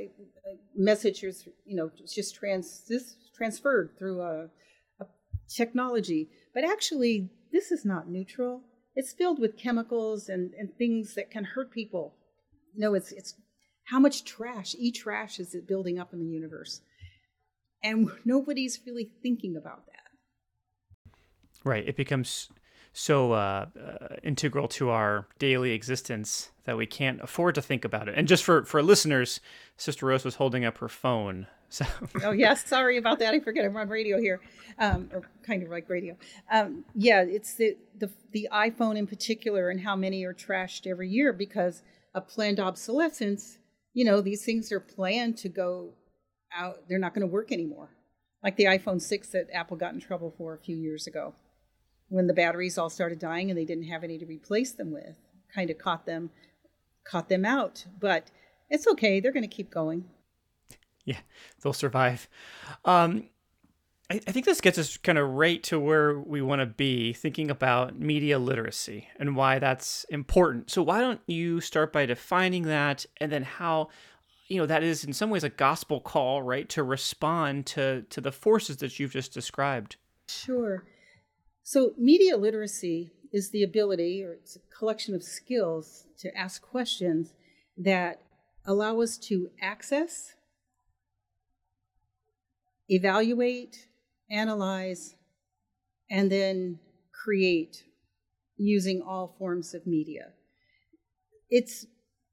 messages, 0.75 1.47
you 1.65 1.75
know, 1.75 1.91
just 2.07 2.35
trans 2.35 2.83
this 2.87 3.15
transferred 3.35 3.91
through 3.97 4.21
a, 4.21 4.49
a 4.99 5.05
technology, 5.47 6.29
but 6.53 6.63
actually 6.63 7.29
this 7.51 7.71
is 7.71 7.85
not 7.85 8.09
neutral. 8.09 8.61
It's 8.95 9.13
filled 9.13 9.39
with 9.39 9.57
chemicals 9.57 10.29
and 10.29 10.53
and 10.53 10.75
things 10.77 11.15
that 11.15 11.31
can 11.31 11.43
hurt 11.43 11.71
people. 11.71 12.15
No, 12.75 12.93
it's 12.93 13.11
it's 13.11 13.35
how 13.85 13.99
much 13.99 14.23
trash, 14.23 14.75
e 14.79 14.91
trash, 14.91 15.39
is 15.39 15.53
it 15.53 15.67
building 15.67 15.99
up 15.99 16.13
in 16.13 16.19
the 16.19 16.25
universe? 16.25 16.81
and 17.83 18.09
nobody's 18.25 18.79
really 18.85 19.11
thinking 19.21 19.55
about 19.57 19.85
that. 19.87 21.13
Right. 21.63 21.87
It 21.87 21.95
becomes 21.95 22.49
so 22.93 23.33
uh, 23.33 23.65
uh, 23.75 24.15
integral 24.21 24.67
to 24.69 24.89
our 24.91 25.27
daily 25.39 25.71
existence 25.71 26.51
that 26.65 26.77
we 26.77 26.85
can't 26.85 27.19
afford 27.21 27.55
to 27.55 27.61
think 27.61 27.83
about 27.83 28.07
it. 28.07 28.15
And 28.15 28.27
just 28.27 28.43
for 28.43 28.63
for 28.65 28.81
listeners, 28.81 29.39
Sister 29.77 30.05
Rose 30.05 30.23
was 30.23 30.35
holding 30.35 30.63
up 30.63 30.77
her 30.77 30.89
phone. 30.89 31.47
So. 31.73 31.85
oh 32.21 32.29
yes, 32.29 32.67
sorry 32.67 32.97
about 32.97 33.17
that. 33.17 33.33
I 33.33 33.39
forget 33.39 33.65
I'm 33.65 33.75
on 33.75 33.89
radio 33.89 34.19
here, 34.19 34.39
um, 34.77 35.09
or 35.11 35.23
kind 35.41 35.63
of 35.63 35.71
like 35.71 35.89
radio. 35.89 36.15
Um, 36.51 36.85
yeah, 36.93 37.23
it's 37.23 37.55
the, 37.55 37.75
the 37.97 38.11
the 38.31 38.47
iPhone 38.53 38.95
in 38.95 39.07
particular, 39.07 39.71
and 39.71 39.81
how 39.81 39.95
many 39.95 40.23
are 40.23 40.35
trashed 40.35 40.85
every 40.85 41.09
year 41.09 41.33
because 41.33 41.81
of 42.13 42.27
planned 42.27 42.59
obsolescence. 42.59 43.57
You 43.95 44.05
know, 44.05 44.21
these 44.21 44.45
things 44.45 44.71
are 44.71 44.79
planned 44.79 45.35
to 45.39 45.49
go 45.49 45.95
out, 46.55 46.87
they're 46.87 46.99
not 46.99 47.15
going 47.15 47.27
to 47.27 47.33
work 47.33 47.51
anymore. 47.51 47.89
Like 48.43 48.55
the 48.55 48.65
iPhone 48.65 49.01
6 49.01 49.29
that 49.29 49.47
Apple 49.51 49.75
got 49.75 49.95
in 49.95 49.99
trouble 49.99 50.31
for 50.37 50.53
a 50.53 50.59
few 50.59 50.75
years 50.75 51.07
ago 51.07 51.33
when 52.13 52.27
the 52.27 52.33
batteries 52.33 52.77
all 52.77 52.91
started 52.91 53.17
dying 53.17 53.49
and 53.49 53.57
they 53.57 53.65
didn't 53.65 53.85
have 53.85 54.03
any 54.03 54.19
to 54.19 54.25
replace 54.25 54.71
them 54.71 54.91
with. 54.91 55.17
Kind 55.53 55.71
of 55.71 55.79
caught 55.79 56.05
them 56.05 56.29
caught 57.03 57.27
them 57.27 57.43
out, 57.43 57.85
but 57.99 58.31
it's 58.69 58.87
okay. 58.87 59.19
They're 59.19 59.33
going 59.33 59.43
to 59.43 59.55
keep 59.55 59.69
going. 59.69 60.05
Yeah, 61.03 61.17
they'll 61.61 61.73
survive. 61.73 62.29
Um, 62.85 63.29
I, 64.09 64.21
I 64.25 64.31
think 64.31 64.45
this 64.45 64.61
gets 64.61 64.77
us 64.77 64.95
kind 64.95 65.17
of 65.17 65.27
right 65.31 65.61
to 65.63 65.79
where 65.79 66.17
we 66.17 66.41
want 66.41 66.61
to 66.61 66.65
be, 66.65 67.11
thinking 67.11 67.51
about 67.51 67.99
media 67.99 68.39
literacy 68.39 69.09
and 69.19 69.35
why 69.35 69.59
that's 69.59 70.05
important. 70.05 70.71
So, 70.71 70.81
why 70.81 71.01
don't 71.01 71.19
you 71.27 71.59
start 71.59 71.91
by 71.91 72.05
defining 72.05 72.63
that 72.63 73.05
and 73.17 73.31
then 73.31 73.43
how 73.43 73.89
you 74.47 74.59
know 74.59 74.65
that 74.65 74.83
is 74.83 75.03
in 75.03 75.13
some 75.13 75.29
ways 75.29 75.43
a 75.43 75.49
gospel 75.49 75.99
call 75.99 76.41
right 76.41 76.69
to 76.69 76.83
respond 76.83 77.65
to 77.65 78.03
to 78.09 78.21
the 78.21 78.31
forces 78.31 78.77
that 78.77 78.99
you've 78.99 79.13
just 79.13 79.33
described 79.33 79.95
sure 80.27 80.83
so 81.63 81.93
media 81.97 82.37
literacy 82.37 83.11
is 83.31 83.49
the 83.49 83.63
ability 83.63 84.23
or 84.23 84.33
it's 84.33 84.55
a 84.55 84.77
collection 84.77 85.15
of 85.15 85.23
skills 85.23 86.05
to 86.19 86.35
ask 86.37 86.61
questions 86.61 87.33
that 87.77 88.21
allow 88.65 89.01
us 89.01 89.17
to 89.17 89.49
access 89.61 90.33
evaluate 92.89 93.87
analyze 94.29 95.15
and 96.09 96.31
then 96.31 96.79
create 97.11 97.83
using 98.57 99.01
all 99.01 99.35
forms 99.39 99.73
of 99.73 99.87
media 99.87 100.27
it's 101.49 101.85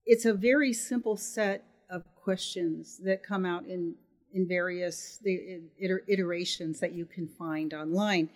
it's 0.06 0.24
a 0.24 0.34
very 0.34 0.72
simple 0.72 1.16
set 1.16 1.64
of 1.90 2.02
questions 2.14 3.00
that 3.04 3.22
come 3.22 3.44
out 3.44 3.64
in 3.66 3.94
in 4.32 4.46
various 4.46 5.20
iterations 5.26 6.80
that 6.80 6.92
you 6.92 7.04
can 7.04 7.26
find 7.26 7.74
online. 7.74 8.28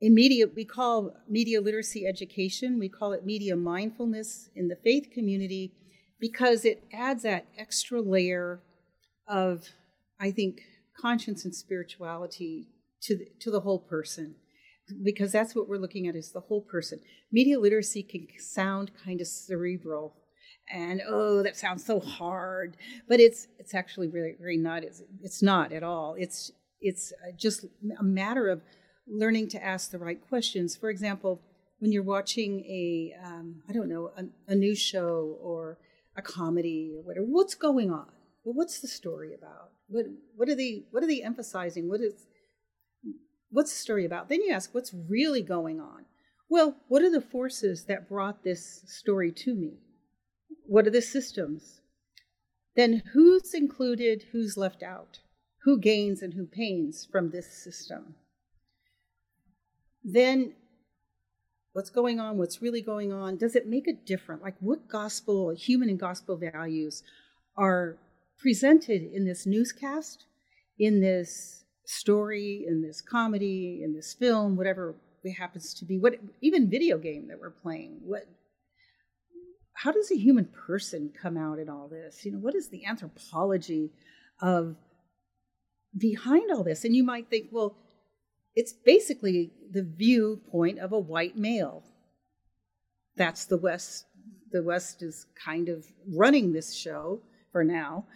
In 0.00 0.14
media, 0.14 0.46
we 0.46 0.64
call 0.64 1.14
media 1.28 1.60
literacy 1.60 2.06
education. 2.06 2.78
We 2.78 2.88
call 2.88 3.12
it 3.12 3.26
media 3.26 3.56
mindfulness 3.56 4.48
in 4.54 4.68
the 4.68 4.76
faith 4.76 5.08
community 5.12 5.72
because 6.20 6.64
it 6.64 6.84
adds 6.92 7.24
that 7.24 7.46
extra 7.56 8.00
layer 8.00 8.60
of, 9.26 9.68
I 10.20 10.30
think, 10.30 10.60
conscience 11.00 11.44
and 11.44 11.54
spirituality 11.54 12.68
to 13.02 13.16
the, 13.16 13.26
to 13.40 13.50
the 13.50 13.60
whole 13.60 13.78
person 13.78 14.36
because 15.04 15.32
that's 15.32 15.54
what 15.54 15.68
we're 15.68 15.76
looking 15.76 16.06
at 16.06 16.16
is 16.16 16.32
the 16.32 16.40
whole 16.40 16.62
person. 16.62 17.00
Media 17.30 17.58
literacy 17.58 18.02
can 18.02 18.26
sound 18.38 18.90
kind 19.04 19.20
of 19.20 19.26
cerebral 19.26 20.14
and 20.70 21.00
oh 21.08 21.42
that 21.42 21.56
sounds 21.56 21.84
so 21.84 21.98
hard 21.98 22.76
but 23.08 23.20
it's 23.20 23.48
it's 23.58 23.74
actually 23.74 24.08
really 24.08 24.34
very 24.38 24.56
not 24.56 24.84
it's, 24.84 25.02
it's 25.22 25.42
not 25.42 25.72
at 25.72 25.82
all 25.82 26.14
it's 26.18 26.52
it's 26.80 27.12
uh, 27.26 27.32
just 27.36 27.64
a 27.98 28.02
matter 28.02 28.48
of 28.48 28.60
learning 29.10 29.48
to 29.50 29.64
ask 29.64 29.90
the 29.90 29.98
right 29.98 30.20
questions. 30.28 30.76
For 30.76 30.90
example, 30.90 31.40
when 31.78 31.92
you're 31.92 32.02
watching 32.02 32.60
a 32.60 33.14
um, 33.24 33.62
I 33.68 33.72
don't 33.72 33.88
know 33.88 34.10
a, 34.16 34.52
a 34.52 34.74
show 34.74 35.36
or 35.40 35.78
a 36.16 36.22
comedy 36.22 36.92
or 36.96 37.02
whatever, 37.02 37.26
what's 37.26 37.54
going 37.54 37.90
on? 37.90 38.08
Well, 38.44 38.54
what's 38.54 38.80
the 38.80 38.88
story 38.88 39.34
about? 39.34 39.70
What 39.88 40.06
what 40.36 40.48
are 40.48 40.54
they 40.54 40.84
what 40.90 41.02
are 41.02 41.06
they 41.06 41.22
emphasizing? 41.22 41.88
What 41.88 42.00
is 42.00 42.26
what's 43.50 43.72
the 43.72 43.78
story 43.78 44.04
about? 44.04 44.28
Then 44.28 44.42
you 44.42 44.52
ask, 44.52 44.74
what's 44.74 44.94
really 45.08 45.42
going 45.42 45.80
on? 45.80 46.04
Well, 46.48 46.76
what 46.88 47.02
are 47.02 47.10
the 47.10 47.20
forces 47.20 47.84
that 47.84 48.08
brought 48.08 48.42
this 48.42 48.82
story 48.86 49.32
to 49.32 49.54
me? 49.54 49.78
What 50.66 50.86
are 50.86 50.90
the 50.90 51.02
systems? 51.02 51.80
Then 52.76 53.02
who's 53.12 53.54
included, 53.54 54.26
who's 54.32 54.56
left 54.56 54.82
out? 54.82 55.20
Who 55.64 55.78
gains 55.78 56.22
and 56.22 56.34
who 56.34 56.46
pains 56.46 57.06
from 57.10 57.30
this 57.30 57.52
system? 57.52 58.14
Then 60.04 60.54
what's 61.72 61.90
going 61.90 62.18
on, 62.20 62.38
what's 62.38 62.62
really 62.62 62.82
going 62.82 63.12
on? 63.12 63.36
Does 63.36 63.54
it 63.54 63.68
make 63.68 63.86
a 63.86 63.92
difference? 63.92 64.42
Like 64.42 64.56
what 64.60 64.88
gospel, 64.88 65.50
human 65.50 65.88
and 65.88 65.98
gospel 65.98 66.36
values 66.36 67.02
are 67.56 67.96
presented 68.38 69.02
in 69.12 69.24
this 69.24 69.46
newscast, 69.46 70.24
in 70.78 71.00
this 71.00 71.64
story, 71.84 72.64
in 72.66 72.82
this 72.82 73.00
comedy, 73.00 73.82
in 73.82 73.94
this 73.94 74.14
film, 74.14 74.56
whatever 74.56 74.94
it 75.24 75.32
happens 75.32 75.74
to 75.74 75.84
be, 75.84 75.98
what 75.98 76.14
even 76.40 76.70
video 76.70 76.98
game 76.98 77.28
that 77.28 77.40
we're 77.40 77.50
playing, 77.50 77.98
what 78.04 78.26
how 79.74 79.92
does 79.92 80.10
a 80.10 80.16
human 80.16 80.44
person 80.46 81.12
come 81.22 81.36
out 81.36 81.60
in 81.60 81.68
all 81.68 81.86
this? 81.86 82.24
You 82.24 82.32
know, 82.32 82.38
what 82.38 82.56
is 82.56 82.68
the 82.68 82.84
anthropology 82.84 83.92
of 84.42 84.74
behind 85.96 86.50
all 86.50 86.64
this? 86.64 86.84
And 86.84 86.96
you 86.96 87.04
might 87.04 87.30
think, 87.30 87.50
well, 87.52 87.76
it's 88.58 88.72
basically 88.72 89.52
the 89.70 89.84
viewpoint 89.84 90.80
of 90.80 90.92
a 90.92 90.98
white 90.98 91.36
male. 91.36 91.84
That's 93.14 93.44
the 93.44 93.56
West. 93.56 94.06
The 94.50 94.64
West 94.64 95.00
is 95.00 95.26
kind 95.44 95.68
of 95.68 95.86
running 96.12 96.52
this 96.52 96.74
show 96.74 97.20
for 97.52 97.62
now, 97.62 98.06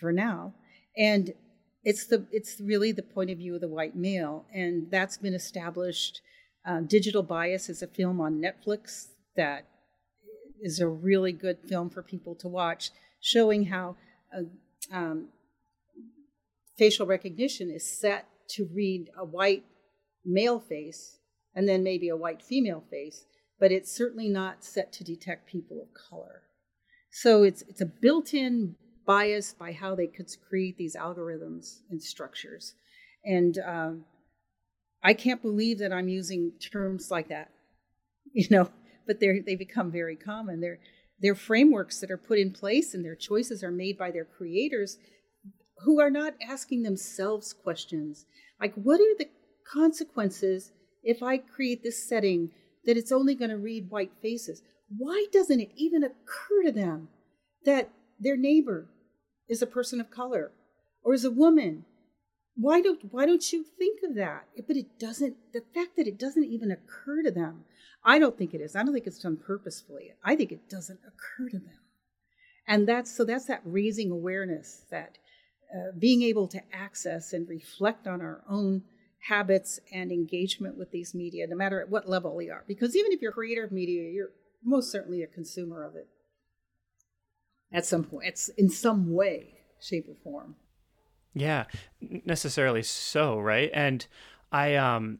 for 0.00 0.10
now, 0.10 0.52
and 0.98 1.32
it's 1.84 2.06
the 2.08 2.26
it's 2.32 2.60
really 2.60 2.90
the 2.90 3.04
point 3.04 3.30
of 3.30 3.38
view 3.38 3.54
of 3.54 3.60
the 3.60 3.68
white 3.68 3.94
male, 3.94 4.46
and 4.52 4.90
that's 4.90 5.16
been 5.16 5.32
established. 5.32 6.20
Uh, 6.66 6.80
Digital 6.80 7.22
Bias 7.22 7.68
is 7.68 7.80
a 7.80 7.86
film 7.86 8.20
on 8.20 8.42
Netflix 8.42 9.10
that 9.36 9.68
is 10.60 10.80
a 10.80 10.88
really 10.88 11.30
good 11.30 11.58
film 11.68 11.88
for 11.88 12.02
people 12.02 12.34
to 12.36 12.48
watch, 12.48 12.90
showing 13.20 13.66
how 13.66 13.94
uh, 14.36 14.42
um, 14.90 15.28
facial 16.76 17.06
recognition 17.06 17.70
is 17.70 17.88
set 17.88 18.26
to 18.48 18.68
read 18.74 19.08
a 19.16 19.24
white 19.24 19.62
male 20.24 20.60
face 20.60 21.18
and 21.54 21.68
then 21.68 21.82
maybe 21.82 22.08
a 22.08 22.16
white 22.16 22.42
female 22.42 22.82
face, 22.90 23.24
but 23.60 23.72
it's 23.72 23.94
certainly 23.94 24.28
not 24.28 24.64
set 24.64 24.92
to 24.92 25.04
detect 25.04 25.46
people 25.46 25.80
of 25.80 25.88
color. 26.08 26.42
So 27.10 27.44
it's 27.44 27.62
it's 27.68 27.80
a 27.80 27.86
built-in 27.86 28.74
bias 29.06 29.54
by 29.54 29.72
how 29.72 29.94
they 29.94 30.06
could 30.06 30.28
create 30.48 30.76
these 30.76 30.96
algorithms 30.96 31.80
and 31.90 32.02
structures, 32.02 32.74
and 33.24 33.56
um, 33.58 34.04
I 35.02 35.14
can't 35.14 35.40
believe 35.40 35.78
that 35.78 35.92
I'm 35.92 36.08
using 36.08 36.52
terms 36.72 37.10
like 37.10 37.28
that, 37.28 37.50
you 38.32 38.46
know. 38.50 38.68
But 39.06 39.20
they 39.20 39.40
they 39.46 39.54
become 39.54 39.92
very 39.92 40.16
common. 40.16 40.60
They're 40.60 40.80
they're 41.20 41.36
frameworks 41.36 42.00
that 42.00 42.10
are 42.10 42.18
put 42.18 42.38
in 42.40 42.50
place, 42.50 42.94
and 42.94 43.04
their 43.04 43.14
choices 43.14 43.62
are 43.62 43.70
made 43.70 43.96
by 43.96 44.10
their 44.10 44.24
creators, 44.24 44.98
who 45.84 46.00
are 46.00 46.10
not 46.10 46.34
asking 46.42 46.82
themselves 46.82 47.52
questions 47.52 48.26
like, 48.60 48.74
what 48.74 49.00
are 49.00 49.14
the 49.18 49.28
consequences 49.70 50.72
if 51.02 51.22
I 51.22 51.38
create 51.38 51.82
this 51.82 52.08
setting 52.08 52.50
that 52.84 52.96
it's 52.96 53.12
only 53.12 53.34
going 53.34 53.50
to 53.50 53.56
read 53.56 53.90
white 53.90 54.12
faces? 54.20 54.62
Why 54.96 55.26
doesn't 55.32 55.60
it 55.60 55.70
even 55.76 56.04
occur 56.04 56.62
to 56.64 56.72
them 56.72 57.08
that 57.64 57.90
their 58.18 58.36
neighbor 58.36 58.86
is 59.48 59.62
a 59.62 59.66
person 59.66 60.00
of 60.00 60.10
color 60.10 60.52
or 61.02 61.14
is 61.14 61.24
a 61.24 61.30
woman? 61.30 61.84
Why 62.56 62.80
don't 62.80 63.12
why 63.12 63.26
don't 63.26 63.52
you 63.52 63.64
think 63.78 64.00
of 64.04 64.14
that? 64.14 64.46
But 64.66 64.76
it 64.76 64.98
doesn't 64.98 65.36
the 65.52 65.62
fact 65.74 65.96
that 65.96 66.06
it 66.06 66.18
doesn't 66.18 66.44
even 66.44 66.70
occur 66.70 67.22
to 67.22 67.30
them. 67.30 67.64
I 68.04 68.18
don't 68.18 68.36
think 68.36 68.54
it 68.54 68.60
is. 68.60 68.76
I 68.76 68.82
don't 68.82 68.92
think 68.92 69.06
it's 69.06 69.18
done 69.18 69.38
purposefully. 69.38 70.12
I 70.22 70.36
think 70.36 70.52
it 70.52 70.68
doesn't 70.68 71.00
occur 71.06 71.48
to 71.50 71.58
them. 71.58 71.78
And 72.66 72.86
that's 72.88 73.14
so 73.14 73.24
that's 73.24 73.46
that 73.46 73.62
raising 73.64 74.10
awareness 74.10 74.84
that 74.90 75.18
uh, 75.74 75.90
being 75.98 76.22
able 76.22 76.46
to 76.48 76.62
access 76.72 77.32
and 77.32 77.48
reflect 77.48 78.06
on 78.06 78.20
our 78.20 78.42
own 78.48 78.82
habits 79.28 79.80
and 79.92 80.12
engagement 80.12 80.76
with 80.76 80.90
these 80.90 81.14
media, 81.14 81.46
no 81.46 81.56
matter 81.56 81.80
at 81.80 81.88
what 81.88 82.08
level 82.08 82.34
we 82.36 82.50
are. 82.50 82.64
Because 82.68 82.94
even 82.94 83.12
if 83.12 83.22
you're 83.22 83.30
a 83.30 83.34
creator 83.34 83.64
of 83.64 83.72
media, 83.72 84.10
you're 84.10 84.30
most 84.62 84.90
certainly 84.90 85.22
a 85.22 85.26
consumer 85.26 85.84
of 85.84 85.96
it 85.96 86.08
at 87.72 87.86
some 87.86 88.04
point. 88.04 88.28
It's 88.28 88.48
in 88.50 88.68
some 88.68 89.12
way, 89.12 89.54
shape, 89.80 90.06
or 90.08 90.14
form. 90.22 90.56
Yeah, 91.34 91.64
necessarily 92.00 92.82
so, 92.82 93.38
right? 93.40 93.70
And 93.74 94.06
I 94.52 94.76
um 94.76 95.18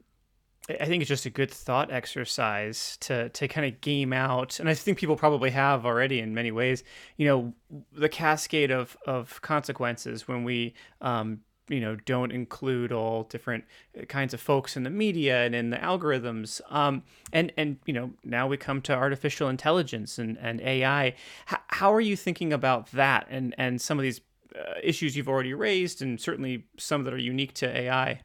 I 0.67 0.85
think 0.85 1.01
it's 1.01 1.09
just 1.09 1.25
a 1.25 1.29
good 1.29 1.51
thought 1.51 1.91
exercise 1.91 2.97
to 3.01 3.29
to 3.29 3.47
kind 3.47 3.71
of 3.71 3.81
game 3.81 4.13
out, 4.13 4.59
and 4.59 4.69
I 4.69 4.73
think 4.73 4.97
people 4.97 5.15
probably 5.15 5.51
have 5.51 5.85
already 5.85 6.19
in 6.19 6.33
many 6.33 6.51
ways. 6.51 6.83
You 7.17 7.27
know, 7.27 7.53
the 7.91 8.09
cascade 8.09 8.71
of 8.71 8.97
of 9.05 9.41
consequences 9.41 10.27
when 10.27 10.43
we 10.43 10.73
um, 11.01 11.41
you 11.67 11.79
know 11.79 11.95
don't 11.95 12.31
include 12.31 12.91
all 12.91 13.23
different 13.23 13.63
uh, 13.99 14.05
kinds 14.05 14.33
of 14.33 14.41
folks 14.41 14.77
in 14.77 14.83
the 14.83 14.89
media 14.89 15.45
and 15.45 15.55
in 15.55 15.69
the 15.69 15.77
algorithms. 15.77 16.61
Um, 16.71 17.03
and 17.33 17.51
and 17.57 17.77
you 17.85 17.93
know 17.93 18.11
now 18.23 18.47
we 18.47 18.57
come 18.57 18.81
to 18.83 18.93
artificial 18.93 19.49
intelligence 19.49 20.17
and 20.17 20.37
and 20.39 20.61
ai 20.61 21.07
H- 21.07 21.59
how 21.67 21.93
are 21.93 22.01
you 22.01 22.15
thinking 22.15 22.53
about 22.53 22.91
that 22.91 23.27
and 23.29 23.55
and 23.57 23.81
some 23.81 23.97
of 23.97 24.03
these 24.03 24.21
uh, 24.55 24.79
issues 24.83 25.17
you've 25.17 25.27
already 25.27 25.53
raised 25.53 26.01
and 26.01 26.19
certainly 26.19 26.65
some 26.77 27.03
that 27.03 27.13
are 27.13 27.17
unique 27.17 27.53
to 27.55 27.77
ai 27.77 28.21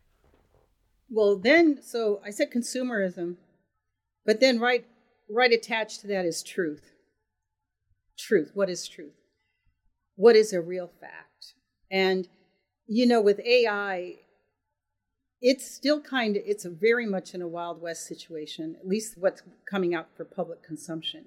well 1.08 1.36
then 1.36 1.80
so 1.82 2.20
i 2.24 2.30
said 2.30 2.52
consumerism 2.52 3.36
but 4.24 4.38
then 4.38 4.60
right 4.60 4.84
right 5.30 5.52
attached 5.52 6.00
to 6.00 6.06
that 6.08 6.24
is 6.24 6.42
truth. 6.42 6.92
Truth. 8.18 8.50
What 8.54 8.68
is 8.68 8.86
truth? 8.86 9.14
What 10.16 10.36
is 10.36 10.52
a 10.52 10.60
real 10.60 10.90
fact? 11.00 11.54
And 11.90 12.28
you 12.92 13.06
know, 13.06 13.20
with 13.20 13.38
AI, 13.46 14.16
it's 15.40 15.70
still 15.70 16.00
kind 16.00 16.36
of 16.36 16.42
it's 16.44 16.64
very 16.64 17.06
much 17.06 17.34
in 17.34 17.40
a 17.40 17.46
wild 17.46 17.80
west 17.80 18.04
situation 18.06 18.76
at 18.78 18.86
least 18.86 19.16
what's 19.16 19.42
coming 19.70 19.94
out 19.94 20.08
for 20.16 20.24
public 20.24 20.62
consumption. 20.64 21.26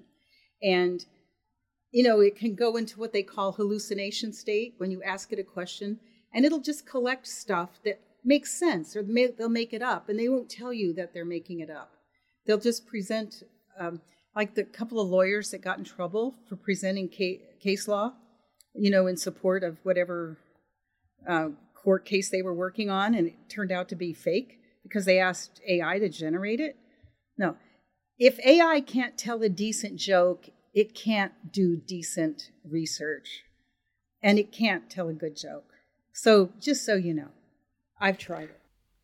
And 0.62 1.04
you 1.90 2.04
know 2.04 2.20
it 2.20 2.36
can 2.36 2.54
go 2.54 2.76
into 2.76 3.00
what 3.00 3.14
they 3.14 3.22
call 3.22 3.52
hallucination 3.52 4.32
state 4.32 4.74
when 4.76 4.90
you 4.90 5.02
ask 5.02 5.32
it 5.32 5.38
a 5.38 5.42
question 5.42 5.98
and 6.34 6.44
it'll 6.44 6.60
just 6.60 6.86
collect 6.86 7.26
stuff 7.26 7.80
that 7.84 7.98
makes 8.24 8.58
sense 8.58 8.94
or 8.94 9.02
they'll 9.02 9.48
make 9.48 9.72
it 9.72 9.82
up 9.82 10.10
and 10.10 10.18
they 10.18 10.28
won't 10.28 10.50
tell 10.50 10.72
you 10.72 10.92
that 10.92 11.14
they're 11.14 11.24
making 11.24 11.60
it 11.60 11.70
up. 11.70 11.92
They'll 12.46 12.58
just 12.58 12.86
present 12.86 13.42
um, 13.80 14.02
like 14.36 14.54
the 14.54 14.64
couple 14.64 15.00
of 15.00 15.08
lawyers 15.08 15.50
that 15.50 15.62
got 15.62 15.78
in 15.78 15.84
trouble 15.84 16.34
for 16.46 16.56
presenting 16.56 17.08
case 17.08 17.88
law 17.88 18.12
you 18.74 18.90
know 18.90 19.06
in 19.06 19.16
support 19.16 19.64
of 19.64 19.78
whatever 19.82 20.38
uh, 21.28 21.48
court 21.74 22.04
case 22.04 22.30
they 22.30 22.42
were 22.42 22.54
working 22.54 22.90
on, 22.90 23.14
and 23.14 23.28
it 23.28 23.34
turned 23.48 23.72
out 23.72 23.88
to 23.90 23.96
be 23.96 24.12
fake 24.12 24.58
because 24.82 25.04
they 25.04 25.18
asked 25.18 25.60
AI 25.66 25.98
to 25.98 26.08
generate 26.08 26.60
it. 26.60 26.76
No. 27.36 27.56
If 28.18 28.38
AI 28.40 28.80
can't 28.80 29.18
tell 29.18 29.42
a 29.42 29.48
decent 29.48 29.96
joke, 29.96 30.50
it 30.72 30.94
can't 30.94 31.52
do 31.52 31.76
decent 31.76 32.50
research 32.64 33.44
and 34.22 34.38
it 34.38 34.50
can't 34.50 34.88
tell 34.88 35.08
a 35.08 35.12
good 35.12 35.36
joke. 35.36 35.70
So, 36.12 36.50
just 36.60 36.84
so 36.84 36.94
you 36.94 37.12
know, 37.12 37.28
I've 38.00 38.18
tried 38.18 38.44
it. 38.44 38.60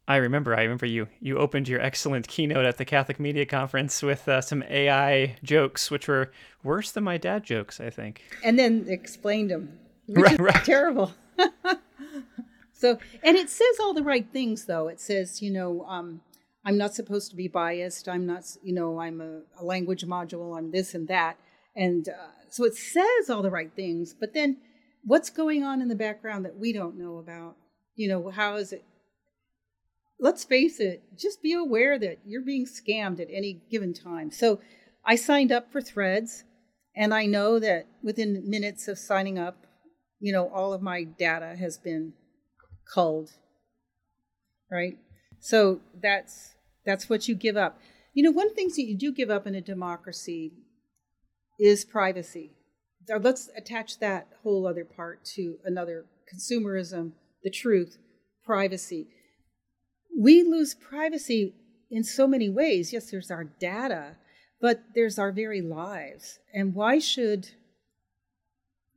I 0.08 0.16
remember. 0.16 0.56
I 0.56 0.62
remember 0.62 0.86
you. 0.86 1.06
You 1.20 1.38
opened 1.38 1.68
your 1.68 1.80
excellent 1.80 2.26
keynote 2.26 2.64
at 2.64 2.78
the 2.78 2.84
Catholic 2.84 3.20
Media 3.20 3.46
Conference 3.46 4.02
with 4.02 4.26
uh, 4.28 4.40
some 4.40 4.64
AI 4.68 5.36
jokes, 5.44 5.90
which 5.90 6.08
were 6.08 6.32
worse 6.64 6.90
than 6.90 7.04
my 7.04 7.16
dad 7.16 7.44
jokes, 7.44 7.80
I 7.80 7.90
think. 7.90 8.22
And 8.42 8.58
then 8.58 8.86
explained 8.88 9.50
them, 9.50 9.78
which 10.06 10.24
right, 10.24 10.32
is 10.32 10.38
right. 10.40 10.64
terrible. 10.64 11.12
so, 12.80 12.96
and 13.22 13.36
it 13.36 13.50
says 13.50 13.78
all 13.78 13.92
the 13.92 14.02
right 14.02 14.26
things, 14.32 14.64
though. 14.64 14.88
It 14.88 15.00
says, 15.00 15.42
you 15.42 15.52
know, 15.52 15.82
um, 15.82 16.22
I'm 16.64 16.78
not 16.78 16.94
supposed 16.94 17.28
to 17.28 17.36
be 17.36 17.46
biased. 17.46 18.08
I'm 18.08 18.24
not, 18.24 18.44
you 18.62 18.72
know, 18.72 18.98
I'm 18.98 19.20
a, 19.20 19.42
a 19.60 19.62
language 19.62 20.06
module. 20.06 20.56
I'm 20.56 20.70
this 20.70 20.94
and 20.94 21.06
that. 21.08 21.36
And 21.76 22.08
uh, 22.08 22.30
so 22.48 22.64
it 22.64 22.74
says 22.74 23.28
all 23.28 23.42
the 23.42 23.50
right 23.50 23.70
things, 23.76 24.14
but 24.18 24.32
then 24.32 24.56
what's 25.04 25.28
going 25.28 25.62
on 25.62 25.82
in 25.82 25.88
the 25.88 25.94
background 25.94 26.46
that 26.46 26.56
we 26.56 26.72
don't 26.72 26.98
know 26.98 27.18
about? 27.18 27.56
You 27.96 28.08
know, 28.08 28.30
how 28.30 28.56
is 28.56 28.72
it? 28.72 28.82
Let's 30.18 30.44
face 30.44 30.80
it, 30.80 31.02
just 31.18 31.42
be 31.42 31.52
aware 31.52 31.98
that 31.98 32.20
you're 32.24 32.40
being 32.40 32.64
scammed 32.64 33.20
at 33.20 33.28
any 33.30 33.60
given 33.70 33.92
time. 33.92 34.30
So 34.30 34.58
I 35.04 35.16
signed 35.16 35.52
up 35.52 35.70
for 35.70 35.82
Threads, 35.82 36.44
and 36.96 37.12
I 37.12 37.26
know 37.26 37.58
that 37.58 37.88
within 38.02 38.48
minutes 38.48 38.88
of 38.88 38.98
signing 38.98 39.38
up, 39.38 39.66
you 40.18 40.32
know, 40.32 40.48
all 40.48 40.72
of 40.72 40.80
my 40.80 41.04
data 41.04 41.56
has 41.58 41.76
been 41.76 42.14
culled 42.92 43.32
right? 44.70 44.98
So 45.40 45.80
that's 46.00 46.54
that's 46.86 47.10
what 47.10 47.28
you 47.28 47.34
give 47.34 47.56
up. 47.56 47.78
You 48.14 48.22
know, 48.22 48.30
one 48.30 48.46
of 48.46 48.52
the 48.52 48.56
things 48.56 48.76
that 48.76 48.84
you 48.86 48.96
do 48.96 49.12
give 49.12 49.30
up 49.30 49.46
in 49.46 49.54
a 49.54 49.60
democracy 49.60 50.52
is 51.58 51.84
privacy. 51.84 52.52
Let's 53.08 53.50
attach 53.56 53.98
that 53.98 54.28
whole 54.42 54.66
other 54.66 54.84
part 54.84 55.24
to 55.36 55.58
another 55.64 56.06
consumerism, 56.32 57.12
the 57.42 57.50
truth, 57.50 57.98
privacy. 58.44 59.08
We 60.18 60.42
lose 60.42 60.74
privacy 60.74 61.54
in 61.90 62.04
so 62.04 62.26
many 62.26 62.48
ways. 62.48 62.92
Yes, 62.92 63.10
there's 63.10 63.30
our 63.30 63.44
data, 63.44 64.16
but 64.60 64.82
there's 64.94 65.18
our 65.18 65.32
very 65.32 65.60
lives. 65.60 66.38
And 66.54 66.74
why 66.74 66.98
should 66.98 67.48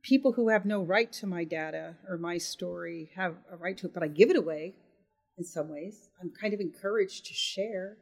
people 0.04 0.32
who 0.32 0.48
have 0.48 0.64
no 0.64 0.82
right 0.82 1.12
to 1.14 1.26
my 1.26 1.42
data 1.42 1.94
or 2.08 2.16
my 2.16 2.38
story 2.38 3.10
have 3.16 3.34
a 3.50 3.56
right 3.56 3.76
to 3.78 3.86
it, 3.86 3.94
but 3.94 4.02
I 4.02 4.08
give 4.08 4.30
it 4.30 4.36
away 4.36 4.74
in 5.36 5.44
some 5.44 5.68
ways? 5.68 6.08
I'm 6.20 6.30
kind 6.40 6.54
of 6.54 6.60
encouraged 6.60 7.26
to 7.26 7.34
share. 7.34 7.96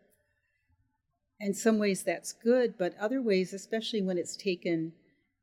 In 1.40 1.54
some 1.54 1.78
ways, 1.78 2.02
that's 2.02 2.32
good, 2.32 2.74
but 2.78 2.94
other 3.00 3.22
ways, 3.22 3.54
especially 3.54 4.02
when 4.02 4.18
it's 4.18 4.36
taken 4.36 4.92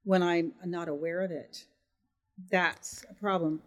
when 0.04 0.22
I'm 0.22 0.54
not 0.66 0.88
aware 0.88 1.22
of 1.22 1.32
it, 1.32 1.66
that's 2.52 3.04
a 3.10 3.14
problem. 3.14 3.62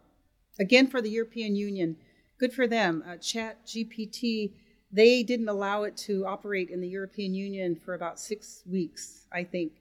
Again, 0.60 0.86
for 0.86 1.02
the 1.02 1.10
European 1.10 1.56
Union, 1.56 1.96
good 2.38 2.52
for 2.52 2.66
them. 2.66 3.02
Uh, 3.06 3.16
Chat 3.16 3.66
GPT 3.66 4.52
they 4.92 5.22
didn't 5.22 5.48
allow 5.48 5.84
it 5.84 5.96
to 5.96 6.26
operate 6.26 6.68
in 6.68 6.80
the 6.80 6.88
European 6.88 7.34
Union 7.34 7.74
for 7.74 7.94
about 7.94 8.20
six 8.20 8.62
weeks, 8.70 9.26
I 9.32 9.42
think, 9.42 9.72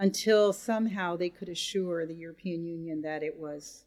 until 0.00 0.54
somehow 0.54 1.14
they 1.14 1.28
could 1.28 1.48
assure 1.48 2.06
the 2.06 2.14
European 2.14 2.64
Union 2.64 3.02
that 3.02 3.22
it 3.22 3.38
was 3.38 3.84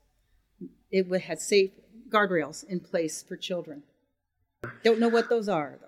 it 0.92 1.22
had 1.24 1.42
safe 1.42 1.72
guardrails 2.08 2.64
in 2.64 2.80
place 2.80 3.24
for 3.24 3.36
children. 3.36 3.82
Don't 4.84 5.00
know 5.00 5.10
what 5.10 5.28
those 5.28 5.50
are 5.50 5.78
though. 5.82 5.88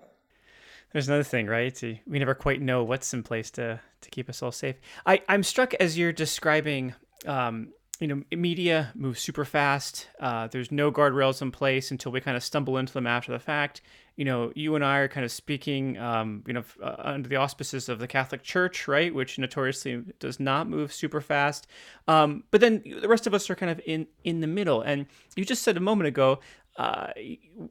There's 0.92 1.08
another 1.08 1.22
thing, 1.22 1.46
right? 1.46 1.80
We 2.06 2.18
never 2.18 2.34
quite 2.34 2.60
know 2.60 2.82
what's 2.82 3.14
in 3.14 3.22
place 3.22 3.50
to 3.52 3.80
to 4.00 4.10
keep 4.10 4.28
us 4.28 4.42
all 4.42 4.52
safe. 4.52 4.76
I 5.06 5.22
I'm 5.28 5.42
struck 5.42 5.72
as 5.74 5.96
you're 5.96 6.12
describing 6.12 6.94
um, 7.24 7.68
you 8.00 8.08
know, 8.08 8.22
media 8.30 8.92
moves 8.94 9.20
super 9.20 9.44
fast. 9.44 10.08
Uh, 10.20 10.48
there's 10.48 10.70
no 10.70 10.92
guardrails 10.92 11.40
in 11.40 11.50
place 11.50 11.90
until 11.90 12.12
we 12.12 12.20
kind 12.20 12.36
of 12.36 12.42
stumble 12.42 12.76
into 12.76 12.92
them 12.92 13.06
after 13.06 13.32
the 13.32 13.38
fact. 13.38 13.80
You 14.16 14.24
know, 14.24 14.52
you 14.54 14.74
and 14.74 14.84
I 14.84 14.98
are 14.98 15.08
kind 15.08 15.24
of 15.24 15.32
speaking, 15.32 15.98
um, 15.98 16.42
you 16.46 16.54
know, 16.54 16.64
uh, 16.82 16.96
under 16.98 17.28
the 17.28 17.36
auspices 17.36 17.88
of 17.88 17.98
the 17.98 18.06
Catholic 18.06 18.42
Church, 18.42 18.88
right, 18.88 19.14
which 19.14 19.38
notoriously 19.38 20.02
does 20.18 20.40
not 20.40 20.68
move 20.68 20.92
super 20.92 21.20
fast. 21.20 21.66
Um, 22.08 22.44
but 22.50 22.60
then 22.60 22.82
the 23.00 23.08
rest 23.08 23.26
of 23.26 23.34
us 23.34 23.48
are 23.50 23.54
kind 23.54 23.70
of 23.70 23.80
in 23.86 24.06
in 24.24 24.40
the 24.40 24.46
middle. 24.46 24.82
And 24.82 25.06
you 25.36 25.44
just 25.44 25.62
said 25.62 25.76
a 25.76 25.80
moment 25.80 26.08
ago, 26.08 26.40
uh, 26.76 27.08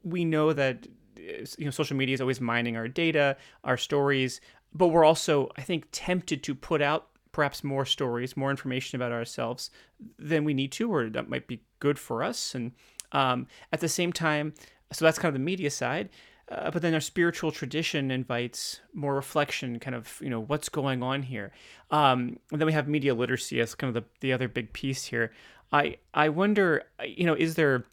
we 0.04 0.26
know 0.26 0.54
that 0.54 0.88
you 1.18 1.66
know 1.66 1.72
social 1.72 1.98
media 1.98 2.14
is 2.14 2.22
always 2.22 2.42
mining 2.42 2.78
our 2.78 2.88
data, 2.88 3.38
our 3.64 3.78
stories, 3.78 4.42
but 4.74 4.88
we're 4.88 5.06
also, 5.06 5.50
I 5.58 5.62
think, 5.62 5.88
tempted 5.92 6.44
to 6.44 6.54
put 6.54 6.82
out 6.82 7.08
perhaps 7.36 7.66
more 7.66 7.86
stories, 7.86 8.38
more 8.38 8.50
information 8.50 8.96
about 8.96 9.12
ourselves 9.12 9.70
than 10.18 10.46
we 10.46 10.54
need 10.54 10.72
to, 10.72 10.90
or 10.90 11.10
that 11.10 11.30
might 11.30 11.48
be 11.48 11.60
good 11.80 12.00
for 12.00 12.24
us. 12.24 12.56
And 12.56 12.72
um, 13.12 13.48
at 13.74 13.82
the 13.82 13.90
same 13.90 14.14
time, 14.14 14.54
so 14.94 15.04
that's 15.04 15.20
kind 15.20 15.28
of 15.28 15.34
the 15.34 15.46
media 15.52 15.70
side. 15.70 16.08
Uh, 16.50 16.72
but 16.72 16.82
then 16.82 16.94
our 16.94 17.02
spiritual 17.02 17.52
tradition 17.52 18.10
invites 18.10 18.80
more 18.94 19.16
reflection, 19.16 19.80
kind 19.80 19.96
of, 19.96 20.18
you 20.22 20.30
know, 20.30 20.40
what's 20.40 20.70
going 20.70 21.04
on 21.04 21.24
here. 21.24 21.52
Um, 21.92 22.40
and 22.52 22.62
then 22.62 22.68
we 22.68 22.74
have 22.74 22.88
media 22.88 23.14
literacy 23.14 23.60
as 23.60 23.76
kind 23.76 23.90
of 23.96 24.02
the, 24.02 24.10
the 24.22 24.32
other 24.32 24.48
big 24.48 24.72
piece 24.72 25.04
here. 25.06 25.34
I 25.74 25.98
I 26.14 26.30
wonder, 26.30 26.84
you 27.04 27.26
know, 27.26 27.34
is 27.34 27.56
there 27.56 27.84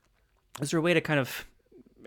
is 0.60 0.70
there 0.70 0.78
a 0.78 0.82
way 0.82 0.94
to 0.94 1.00
kind 1.00 1.18
of 1.18 1.46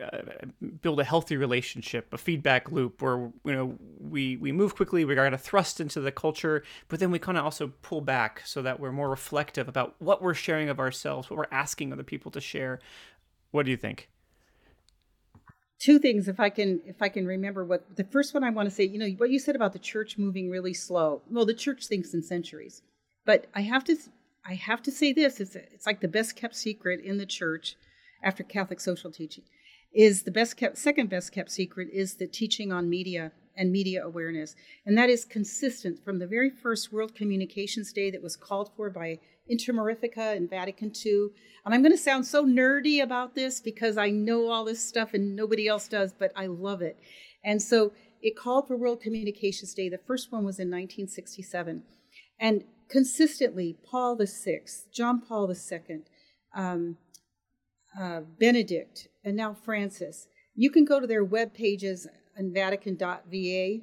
uh, 0.01 0.45
build 0.81 0.99
a 0.99 1.03
healthy 1.03 1.38
relationship, 1.38 2.13
a 2.13 2.17
feedback 2.17 2.71
loop 2.71 3.01
where 3.01 3.31
you 3.43 3.53
know 3.53 3.77
we 3.99 4.38
we 4.38 4.51
move 4.51 4.75
quickly, 4.75 5.05
we 5.05 5.15
got 5.15 5.29
to 5.29 5.38
thrust 5.38 5.79
into 5.79 6.01
the 6.01 6.12
culture, 6.12 6.63
but 6.88 6.99
then 6.99 7.12
we 7.12 7.19
kind 7.19 7.38
of 7.38 7.43
also 7.43 7.71
pull 7.81 8.01
back 8.01 8.41
so 8.45 8.62
that 8.62 8.79
we're 8.79 8.91
more 8.91 9.10
reflective 9.10 9.67
about 9.67 9.95
what 9.99 10.21
we're 10.21 10.34
sharing 10.34 10.69
of 10.69 10.79
ourselves, 10.79 11.29
what 11.29 11.38
we're 11.38 11.45
asking 11.51 11.93
other 11.93 12.03
people 12.03 12.31
to 12.31 12.41
share. 12.41 12.79
What 13.51 13.63
do 13.65 13.71
you 13.71 13.77
think? 13.77 14.10
Two 15.79 15.99
things, 15.99 16.27
if 16.27 16.39
I 16.39 16.49
can, 16.49 16.81
if 16.86 17.01
I 17.01 17.10
can 17.10 17.25
remember 17.25 17.63
what 17.65 17.95
the 17.95 18.05
first 18.05 18.34
one 18.34 18.43
I 18.43 18.49
want 18.49 18.69
to 18.69 18.73
say. 18.73 18.86
You 18.86 18.99
know 18.99 19.10
what 19.17 19.29
you 19.29 19.39
said 19.39 19.55
about 19.55 19.73
the 19.73 19.79
church 19.79 20.17
moving 20.17 20.49
really 20.49 20.73
slow. 20.73 21.21
Well, 21.29 21.45
the 21.45 21.53
church 21.53 21.88
thinks 21.88 22.13
in 22.13 22.23
centuries, 22.23 22.81
but 23.25 23.47
I 23.53 23.62
have 23.62 23.84
to, 23.86 23.97
I 24.45 24.55
have 24.55 24.81
to 24.84 24.91
say 24.91 25.13
this: 25.13 25.39
it's 25.39 25.55
it's 25.55 25.86
like 25.86 26.01
the 26.01 26.08
best 26.08 26.36
kept 26.36 26.55
secret 26.55 27.01
in 27.03 27.17
the 27.17 27.25
church 27.25 27.75
after 28.23 28.43
Catholic 28.43 28.79
social 28.79 29.12
teaching 29.12 29.43
is 29.95 30.23
the 30.23 30.31
best 30.31 30.58
kept 30.58 30.77
second 30.77 31.10
best 31.10 31.31
kept 31.31 31.49
secret 31.49 31.88
is 31.91 32.15
the 32.15 32.27
teaching 32.27 32.71
on 32.71 32.89
media 32.89 33.31
and 33.58 33.71
media 33.71 34.05
awareness. 34.05 34.55
And 34.86 34.97
that 34.97 35.10
is 35.10 35.23
consistent 35.23 36.03
from 36.03 36.19
the 36.19 36.27
very 36.27 36.49
first 36.49 36.91
world 36.91 37.15
communications 37.15 37.93
day 37.93 38.12
that 38.12 38.21
was 38.21 38.36
called 38.36 38.71
for 38.75 38.89
by 38.89 39.19
Inter 39.47 39.73
Mirifica 39.73 40.36
in 40.36 40.47
vatican 40.47 40.91
ii 41.05 41.27
and 41.63 41.75
i'm 41.75 41.84
going 41.84 41.91
to 41.91 41.97
sound 41.99 42.25
so 42.25 42.43
nerdy 42.45 43.03
about 43.03 43.36
this 43.36 43.62
because 43.62 43.95
i 43.95 44.10
know 44.10 44.49
all 44.49 44.65
this 44.65 44.84
stuff 44.84 45.13
and 45.13 45.36
nobody 45.36 45.67
else 45.67 45.88
does 45.88 46.12
but 46.13 46.31
i 46.36 46.47
love 46.47 46.81
it. 46.81 46.97
And 47.43 47.62
so 47.62 47.93
it 48.23 48.36
called 48.36 48.67
for 48.67 48.75
world 48.75 49.01
communications 49.01 49.75
day. 49.75 49.88
The 49.88 49.99
first 49.99 50.31
one 50.31 50.43
was 50.43 50.58
in 50.58 50.69
1967 50.69 51.84
and 52.39 52.63
consistently 52.89 53.77
paul 53.84 54.15
vi 54.15 54.25
john 54.91 55.21
paul 55.21 55.51
ii 55.51 56.01
um, 56.55 56.97
uh, 57.99 58.21
benedict 58.39 59.08
and 59.23 59.36
now 59.36 59.53
Francis. 59.53 60.27
You 60.55 60.69
can 60.69 60.86
go 60.86 60.99
to 60.99 61.08
their 61.08 61.23
web 61.23 61.53
pages 61.53 62.08
on 62.38 62.53
Vatican.va 62.53 63.79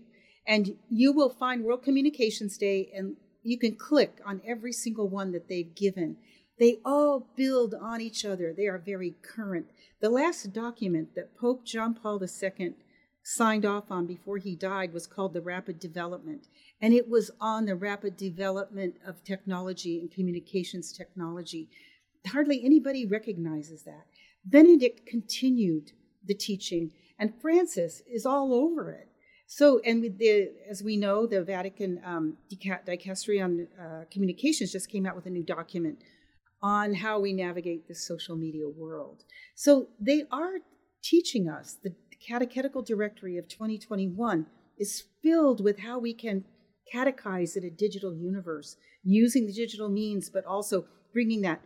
and 0.46 0.76
you 0.90 1.12
will 1.12 1.30
find 1.30 1.64
World 1.64 1.82
Communications 1.82 2.58
Day 2.58 2.90
and 2.94 3.16
you 3.42 3.58
can 3.58 3.74
click 3.74 4.20
on 4.24 4.40
every 4.46 4.72
single 4.72 5.08
one 5.08 5.32
that 5.32 5.48
they've 5.48 5.74
given. 5.74 6.16
They 6.58 6.78
all 6.84 7.26
build 7.36 7.74
on 7.74 8.00
each 8.00 8.24
other. 8.24 8.52
They 8.56 8.66
are 8.66 8.78
very 8.78 9.14
current. 9.22 9.66
The 10.00 10.10
last 10.10 10.52
document 10.52 11.14
that 11.14 11.36
Pope 11.36 11.64
John 11.64 11.94
Paul 11.94 12.22
II 12.22 12.74
signed 13.24 13.64
off 13.64 13.90
on 13.90 14.06
before 14.06 14.38
he 14.38 14.56
died 14.56 14.92
was 14.92 15.06
called 15.06 15.32
the 15.32 15.40
Rapid 15.40 15.78
Development. 15.78 16.46
And 16.80 16.92
it 16.92 17.08
was 17.08 17.30
on 17.40 17.66
the 17.66 17.76
rapid 17.76 18.16
development 18.16 18.96
of 19.06 19.22
technology 19.22 20.00
and 20.00 20.10
communications 20.10 20.92
technology. 20.92 21.68
Hardly 22.26 22.64
anybody 22.64 23.06
recognizes 23.06 23.82
that. 23.82 24.06
Benedict 24.44 25.06
continued 25.06 25.92
the 26.24 26.34
teaching, 26.34 26.92
and 27.18 27.32
Francis 27.40 28.02
is 28.06 28.26
all 28.26 28.54
over 28.54 28.92
it. 28.92 29.08
So, 29.46 29.80
and 29.84 30.02
the, 30.18 30.50
as 30.70 30.82
we 30.82 30.96
know, 30.96 31.26
the 31.26 31.42
Vatican 31.42 32.00
um, 32.04 32.38
Dicastery 32.50 33.44
on 33.44 33.66
uh, 33.78 34.04
Communications 34.10 34.72
just 34.72 34.88
came 34.88 35.04
out 35.04 35.14
with 35.14 35.26
a 35.26 35.30
new 35.30 35.42
document 35.42 35.98
on 36.62 36.94
how 36.94 37.20
we 37.20 37.32
navigate 37.32 37.86
the 37.86 37.94
social 37.94 38.36
media 38.36 38.68
world. 38.68 39.24
So, 39.54 39.88
they 40.00 40.24
are 40.30 40.54
teaching 41.02 41.48
us. 41.48 41.76
The 41.82 41.94
Catechetical 42.26 42.82
Directory 42.82 43.36
of 43.36 43.48
2021 43.48 44.46
is 44.78 45.04
filled 45.22 45.62
with 45.62 45.80
how 45.80 45.98
we 45.98 46.14
can 46.14 46.44
catechize 46.92 47.56
in 47.56 47.64
a 47.64 47.70
digital 47.70 48.14
universe 48.14 48.76
using 49.02 49.46
the 49.46 49.52
digital 49.52 49.88
means, 49.88 50.30
but 50.30 50.44
also 50.44 50.86
bringing 51.12 51.42
that 51.42 51.60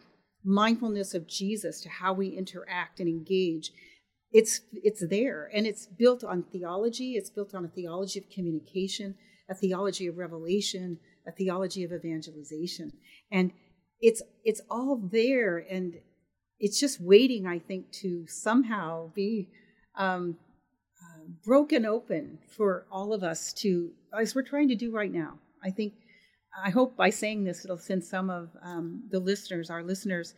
mindfulness 0.47 1.13
of 1.15 1.27
Jesus 1.27 1.81
to 1.83 1.89
how 1.89 2.13
we 2.13 2.29
interact 2.29 3.01
and 3.01 3.09
engage. 3.09 3.73
It's 4.33 4.61
it's 4.73 5.07
there 5.09 5.51
and 5.53 5.67
it's 5.67 5.87
built 5.87 6.25
on 6.25 6.45
theology, 6.45 7.13
it's 7.13 7.31
built 7.31 7.55
on 7.55 7.65
a 7.65 7.69
theology 7.69 8.19
of 8.19 8.31
communication, 8.31 9.15
a 9.49 9.55
theology 9.55 10.07
of 10.07 10.19
revelation, 10.19 10.99
a 11.27 11.33
theology 11.33 11.85
of 11.85 11.93
evangelization. 11.93 12.93
And 13.31 13.53
it's 14.01 14.23
it's 14.45 14.61
all 14.71 14.97
there 14.97 15.59
and 15.59 15.97
it's 16.59 16.81
just 16.81 17.01
waiting, 17.01 17.47
I 17.47 17.59
think, 17.59 17.91
to 17.93 18.27
somehow 18.27 19.11
be 19.15 19.49
um, 19.97 20.37
uh, 21.03 21.25
broken 21.45 21.85
open 21.85 22.39
for 22.57 22.87
all 22.91 23.13
of 23.13 23.23
us 23.23 23.53
to, 23.55 23.91
as 24.19 24.35
we're 24.35 24.43
trying 24.43 24.69
to 24.69 24.75
do 24.75 24.91
right 24.91 25.13
now. 25.13 25.39
I 25.63 25.71
think 25.71 25.95
I 26.65 26.71
hope 26.71 26.97
by 26.97 27.11
saying 27.11 27.45
this, 27.45 27.65
it'll 27.65 27.79
send 27.79 28.05
some 28.05 28.31
of 28.31 28.51
um, 28.63 29.03
the 29.11 29.21
listeners, 29.21 29.71
our 29.71 29.83
listeners, 29.83 30.35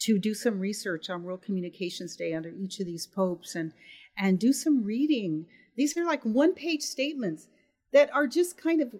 to 0.00 0.18
do 0.18 0.34
some 0.34 0.58
research 0.58 1.10
on 1.10 1.22
World 1.22 1.42
Communications 1.42 2.16
Day 2.16 2.32
under 2.32 2.48
each 2.48 2.80
of 2.80 2.86
these 2.86 3.06
popes 3.06 3.54
and 3.54 3.72
and 4.16 4.38
do 4.38 4.52
some 4.52 4.84
reading. 4.84 5.46
These 5.76 5.96
are 5.96 6.04
like 6.04 6.22
one-page 6.24 6.82
statements 6.82 7.46
that 7.92 8.12
are 8.14 8.26
just 8.26 8.60
kind 8.60 8.80
of 8.82 8.94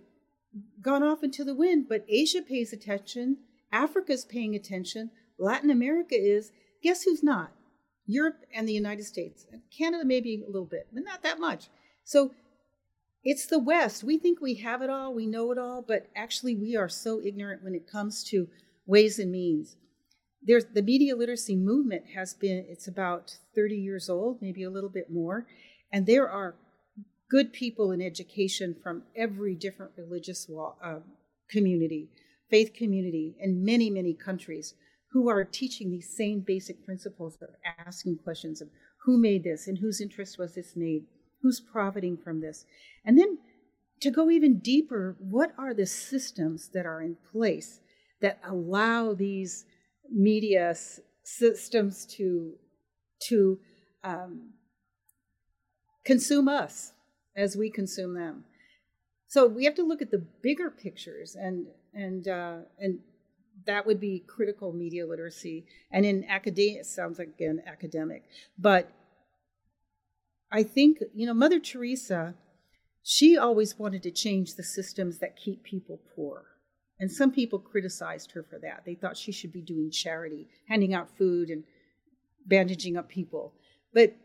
gone 0.80 1.02
off 1.02 1.22
into 1.22 1.44
the 1.44 1.54
wind. 1.54 1.86
But 1.88 2.04
Asia 2.08 2.42
pays 2.42 2.72
attention, 2.72 3.38
Africa's 3.72 4.24
paying 4.24 4.54
attention, 4.54 5.10
Latin 5.38 5.70
America 5.70 6.14
is. 6.14 6.52
Guess 6.82 7.02
who's 7.02 7.22
not? 7.22 7.52
Europe 8.06 8.44
and 8.54 8.66
the 8.66 8.72
United 8.72 9.04
States. 9.04 9.46
Canada 9.76 10.04
maybe 10.04 10.42
a 10.42 10.46
little 10.50 10.66
bit, 10.66 10.88
but 10.92 11.04
not 11.04 11.22
that 11.22 11.38
much. 11.38 11.68
So 12.04 12.32
it's 13.24 13.46
the 13.46 13.58
West. 13.58 14.04
We 14.04 14.18
think 14.18 14.40
we 14.40 14.54
have 14.56 14.82
it 14.82 14.90
all, 14.90 15.14
we 15.14 15.26
know 15.26 15.52
it 15.52 15.58
all, 15.58 15.82
but 15.86 16.08
actually 16.16 16.56
we 16.56 16.76
are 16.76 16.88
so 16.88 17.20
ignorant 17.22 17.62
when 17.62 17.74
it 17.74 17.90
comes 17.90 18.24
to 18.24 18.48
ways 18.86 19.18
and 19.18 19.30
means. 19.32 19.76
there's 20.42 20.66
the 20.74 20.82
media 20.82 21.16
literacy 21.16 21.56
movement 21.56 22.04
has 22.14 22.34
been 22.34 22.64
it's 22.68 22.88
about 22.88 23.36
30 23.54 23.76
years 23.76 24.08
old 24.08 24.40
maybe 24.40 24.62
a 24.62 24.70
little 24.70 24.90
bit 24.90 25.10
more 25.10 25.46
and 25.92 26.06
there 26.06 26.28
are 26.28 26.56
good 27.30 27.52
people 27.52 27.92
in 27.92 28.00
education 28.02 28.74
from 28.82 29.02
every 29.16 29.54
different 29.54 29.92
religious 29.96 30.48
uh, 30.84 31.00
community 31.50 32.08
faith 32.50 32.72
community 32.74 33.36
in 33.40 33.64
many 33.64 33.90
many 33.90 34.14
countries 34.14 34.74
who 35.12 35.28
are 35.28 35.44
teaching 35.44 35.90
these 35.90 36.16
same 36.16 36.40
basic 36.40 36.84
principles 36.84 37.36
of 37.42 37.50
asking 37.86 38.16
questions 38.24 38.60
of 38.60 38.68
who 39.04 39.18
made 39.18 39.44
this 39.44 39.68
and 39.68 39.78
whose 39.78 40.00
interest 40.00 40.38
was 40.38 40.54
this 40.54 40.74
made 40.76 41.04
who's 41.42 41.60
profiting 41.60 42.16
from 42.16 42.40
this 42.40 42.64
and 43.04 43.18
then 43.18 43.38
to 44.00 44.10
go 44.10 44.30
even 44.30 44.58
deeper 44.58 45.16
what 45.18 45.52
are 45.58 45.74
the 45.74 45.86
systems 45.86 46.68
that 46.72 46.86
are 46.86 47.02
in 47.02 47.16
place 47.32 47.80
that 48.20 48.38
allow 48.44 49.14
these 49.14 49.64
media 50.10 50.70
s- 50.70 51.00
systems 51.22 52.06
to 52.06 52.54
to 53.20 53.58
um, 54.02 54.50
consume 56.04 56.48
us 56.48 56.92
as 57.36 57.56
we 57.56 57.70
consume 57.70 58.14
them. 58.14 58.44
So 59.28 59.46
we 59.46 59.64
have 59.64 59.74
to 59.76 59.82
look 59.86 60.02
at 60.02 60.10
the 60.10 60.24
bigger 60.42 60.70
pictures, 60.70 61.36
and 61.36 61.66
and 61.94 62.26
uh, 62.26 62.56
and 62.78 62.98
that 63.66 63.86
would 63.86 64.00
be 64.00 64.24
critical 64.26 64.72
media 64.72 65.06
literacy. 65.06 65.66
And 65.92 66.04
in 66.04 66.24
academia, 66.24 66.80
it 66.80 66.86
sounds 66.86 67.18
like 67.18 67.28
again 67.28 67.62
academic, 67.66 68.24
but 68.58 68.90
I 70.52 70.62
think 70.62 70.98
you 71.14 71.26
know 71.26 71.34
Mother 71.34 71.60
Teresa. 71.60 72.34
She 73.02 73.36
always 73.38 73.78
wanted 73.78 74.02
to 74.02 74.10
change 74.10 74.54
the 74.54 74.62
systems 74.62 75.18
that 75.18 75.36
keep 75.36 75.62
people 75.64 76.00
poor. 76.14 76.44
And 76.98 77.10
some 77.10 77.32
people 77.32 77.58
criticized 77.58 78.32
her 78.32 78.42
for 78.42 78.58
that. 78.58 78.82
They 78.84 78.94
thought 78.94 79.16
she 79.16 79.32
should 79.32 79.52
be 79.52 79.62
doing 79.62 79.90
charity, 79.90 80.48
handing 80.68 80.92
out 80.92 81.16
food 81.16 81.48
and 81.48 81.64
bandaging 82.46 82.98
up 82.98 83.08
people. 83.08 83.54
But 83.94 84.16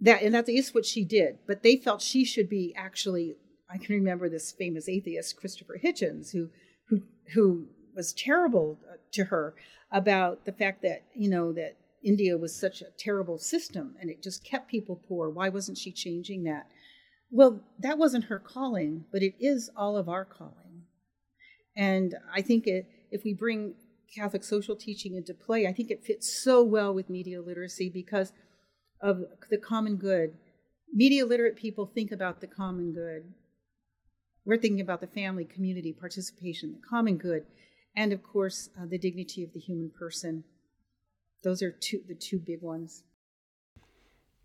that 0.00 0.22
and 0.22 0.34
that 0.34 0.48
is 0.48 0.74
what 0.74 0.86
she 0.86 1.04
did. 1.04 1.38
But 1.46 1.62
they 1.62 1.76
felt 1.76 2.02
she 2.02 2.24
should 2.24 2.48
be 2.48 2.74
actually 2.76 3.36
I 3.72 3.78
can 3.78 3.94
remember 3.94 4.28
this 4.28 4.50
famous 4.50 4.88
atheist 4.88 5.36
Christopher 5.36 5.80
Hitchens 5.82 6.32
who 6.32 6.50
who 6.88 7.02
who 7.34 7.68
was 7.94 8.12
terrible 8.12 8.78
to 9.12 9.24
her 9.24 9.54
about 9.92 10.44
the 10.44 10.52
fact 10.52 10.82
that, 10.82 11.02
you 11.14 11.28
know, 11.28 11.52
that 11.52 11.76
India 12.04 12.36
was 12.36 12.58
such 12.58 12.80
a 12.80 12.90
terrible 12.98 13.38
system 13.38 13.94
and 14.00 14.10
it 14.10 14.22
just 14.22 14.44
kept 14.44 14.70
people 14.70 15.02
poor. 15.08 15.28
Why 15.28 15.48
wasn't 15.48 15.78
she 15.78 15.92
changing 15.92 16.44
that? 16.44 16.66
Well, 17.30 17.60
that 17.78 17.98
wasn't 17.98 18.24
her 18.24 18.38
calling, 18.38 19.04
but 19.12 19.22
it 19.22 19.34
is 19.38 19.70
all 19.76 19.96
of 19.96 20.08
our 20.08 20.24
calling. 20.24 20.84
And 21.76 22.16
I 22.34 22.42
think 22.42 22.66
it, 22.66 22.86
if 23.10 23.22
we 23.24 23.34
bring 23.34 23.74
Catholic 24.14 24.42
social 24.42 24.74
teaching 24.74 25.14
into 25.14 25.34
play, 25.34 25.66
I 25.66 25.72
think 25.72 25.90
it 25.90 26.04
fits 26.04 26.42
so 26.42 26.62
well 26.62 26.92
with 26.92 27.08
media 27.08 27.40
literacy 27.40 27.88
because 27.88 28.32
of 29.00 29.22
the 29.50 29.58
common 29.58 29.96
good. 29.96 30.34
Media 30.92 31.24
literate 31.24 31.56
people 31.56 31.86
think 31.86 32.10
about 32.10 32.40
the 32.40 32.46
common 32.46 32.92
good. 32.92 33.32
We're 34.44 34.58
thinking 34.58 34.80
about 34.80 35.00
the 35.00 35.06
family, 35.06 35.44
community, 35.44 35.92
participation, 35.92 36.72
the 36.72 36.88
common 36.88 37.16
good, 37.16 37.44
and 37.94 38.12
of 38.12 38.22
course, 38.22 38.70
uh, 38.80 38.86
the 38.86 38.98
dignity 38.98 39.44
of 39.44 39.52
the 39.52 39.60
human 39.60 39.90
person. 39.96 40.44
Those 41.42 41.62
are 41.62 41.70
two 41.70 42.00
the 42.06 42.14
two 42.14 42.38
big 42.38 42.62
ones. 42.62 43.04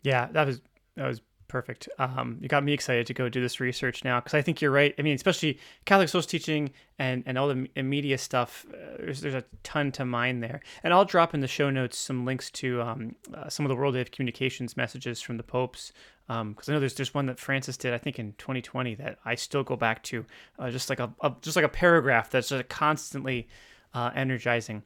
Yeah, 0.02 0.28
that 0.32 0.46
was 0.46 0.60
that 0.96 1.06
was 1.06 1.20
Perfect. 1.48 1.88
Um, 1.98 2.38
you 2.40 2.48
got 2.48 2.64
me 2.64 2.72
excited 2.72 3.06
to 3.06 3.14
go 3.14 3.28
do 3.28 3.40
this 3.40 3.60
research 3.60 4.02
now 4.04 4.18
because 4.18 4.34
I 4.34 4.42
think 4.42 4.60
you're 4.60 4.72
right. 4.72 4.92
I 4.98 5.02
mean, 5.02 5.14
especially 5.14 5.60
Catholic 5.84 6.08
social 6.08 6.28
teaching 6.28 6.72
and, 6.98 7.22
and 7.24 7.38
all 7.38 7.46
the 7.46 7.68
media 7.82 8.18
stuff. 8.18 8.66
Uh, 8.68 8.96
there's 8.98 9.20
there's 9.20 9.34
a 9.34 9.44
ton 9.62 9.92
to 9.92 10.04
mine 10.04 10.40
there, 10.40 10.60
and 10.82 10.92
I'll 10.92 11.04
drop 11.04 11.34
in 11.34 11.40
the 11.40 11.46
show 11.46 11.70
notes 11.70 11.98
some 11.98 12.24
links 12.24 12.50
to 12.52 12.82
um, 12.82 13.14
uh, 13.32 13.48
some 13.48 13.64
of 13.64 13.70
the 13.70 13.76
World 13.76 13.94
of 13.94 14.10
Communications 14.10 14.76
messages 14.76 15.20
from 15.22 15.36
the 15.36 15.44
popes 15.44 15.92
because 16.26 16.40
um, 16.40 16.56
I 16.66 16.72
know 16.72 16.80
there's 16.80 16.94
there's 16.94 17.14
one 17.14 17.26
that 17.26 17.38
Francis 17.38 17.76
did 17.76 17.94
I 17.94 17.98
think 17.98 18.18
in 18.18 18.32
2020 18.38 18.96
that 18.96 19.18
I 19.24 19.36
still 19.36 19.62
go 19.62 19.76
back 19.76 20.02
to, 20.04 20.26
uh, 20.58 20.70
just 20.70 20.90
like 20.90 20.98
a, 20.98 21.12
a, 21.20 21.32
just 21.42 21.54
like 21.54 21.64
a 21.64 21.68
paragraph 21.68 22.28
that's 22.28 22.48
just 22.48 22.68
constantly 22.68 23.46
uh, 23.94 24.10
energizing. 24.16 24.82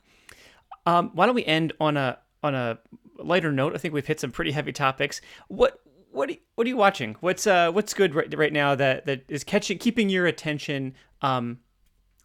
Um, 0.86 1.10
why 1.14 1.26
don't 1.26 1.34
we 1.34 1.44
end 1.44 1.72
on 1.80 1.96
a 1.96 2.18
on 2.42 2.54
a 2.54 2.78
lighter 3.18 3.52
note? 3.52 3.74
I 3.74 3.78
think 3.78 3.94
we've 3.94 4.06
hit 4.06 4.20
some 4.20 4.30
pretty 4.30 4.52
heavy 4.52 4.72
topics. 4.72 5.20
What 5.48 5.80
what 6.10 6.30
are, 6.30 6.34
what 6.54 6.66
are 6.66 6.68
you 6.68 6.76
watching? 6.76 7.16
What's 7.20 7.46
uh 7.46 7.70
what's 7.70 7.94
good 7.94 8.14
right, 8.14 8.32
right 8.36 8.52
now 8.52 8.74
that 8.74 9.06
that 9.06 9.24
is 9.28 9.44
catching 9.44 9.78
keeping 9.78 10.08
your 10.08 10.26
attention? 10.26 10.94
Um, 11.22 11.58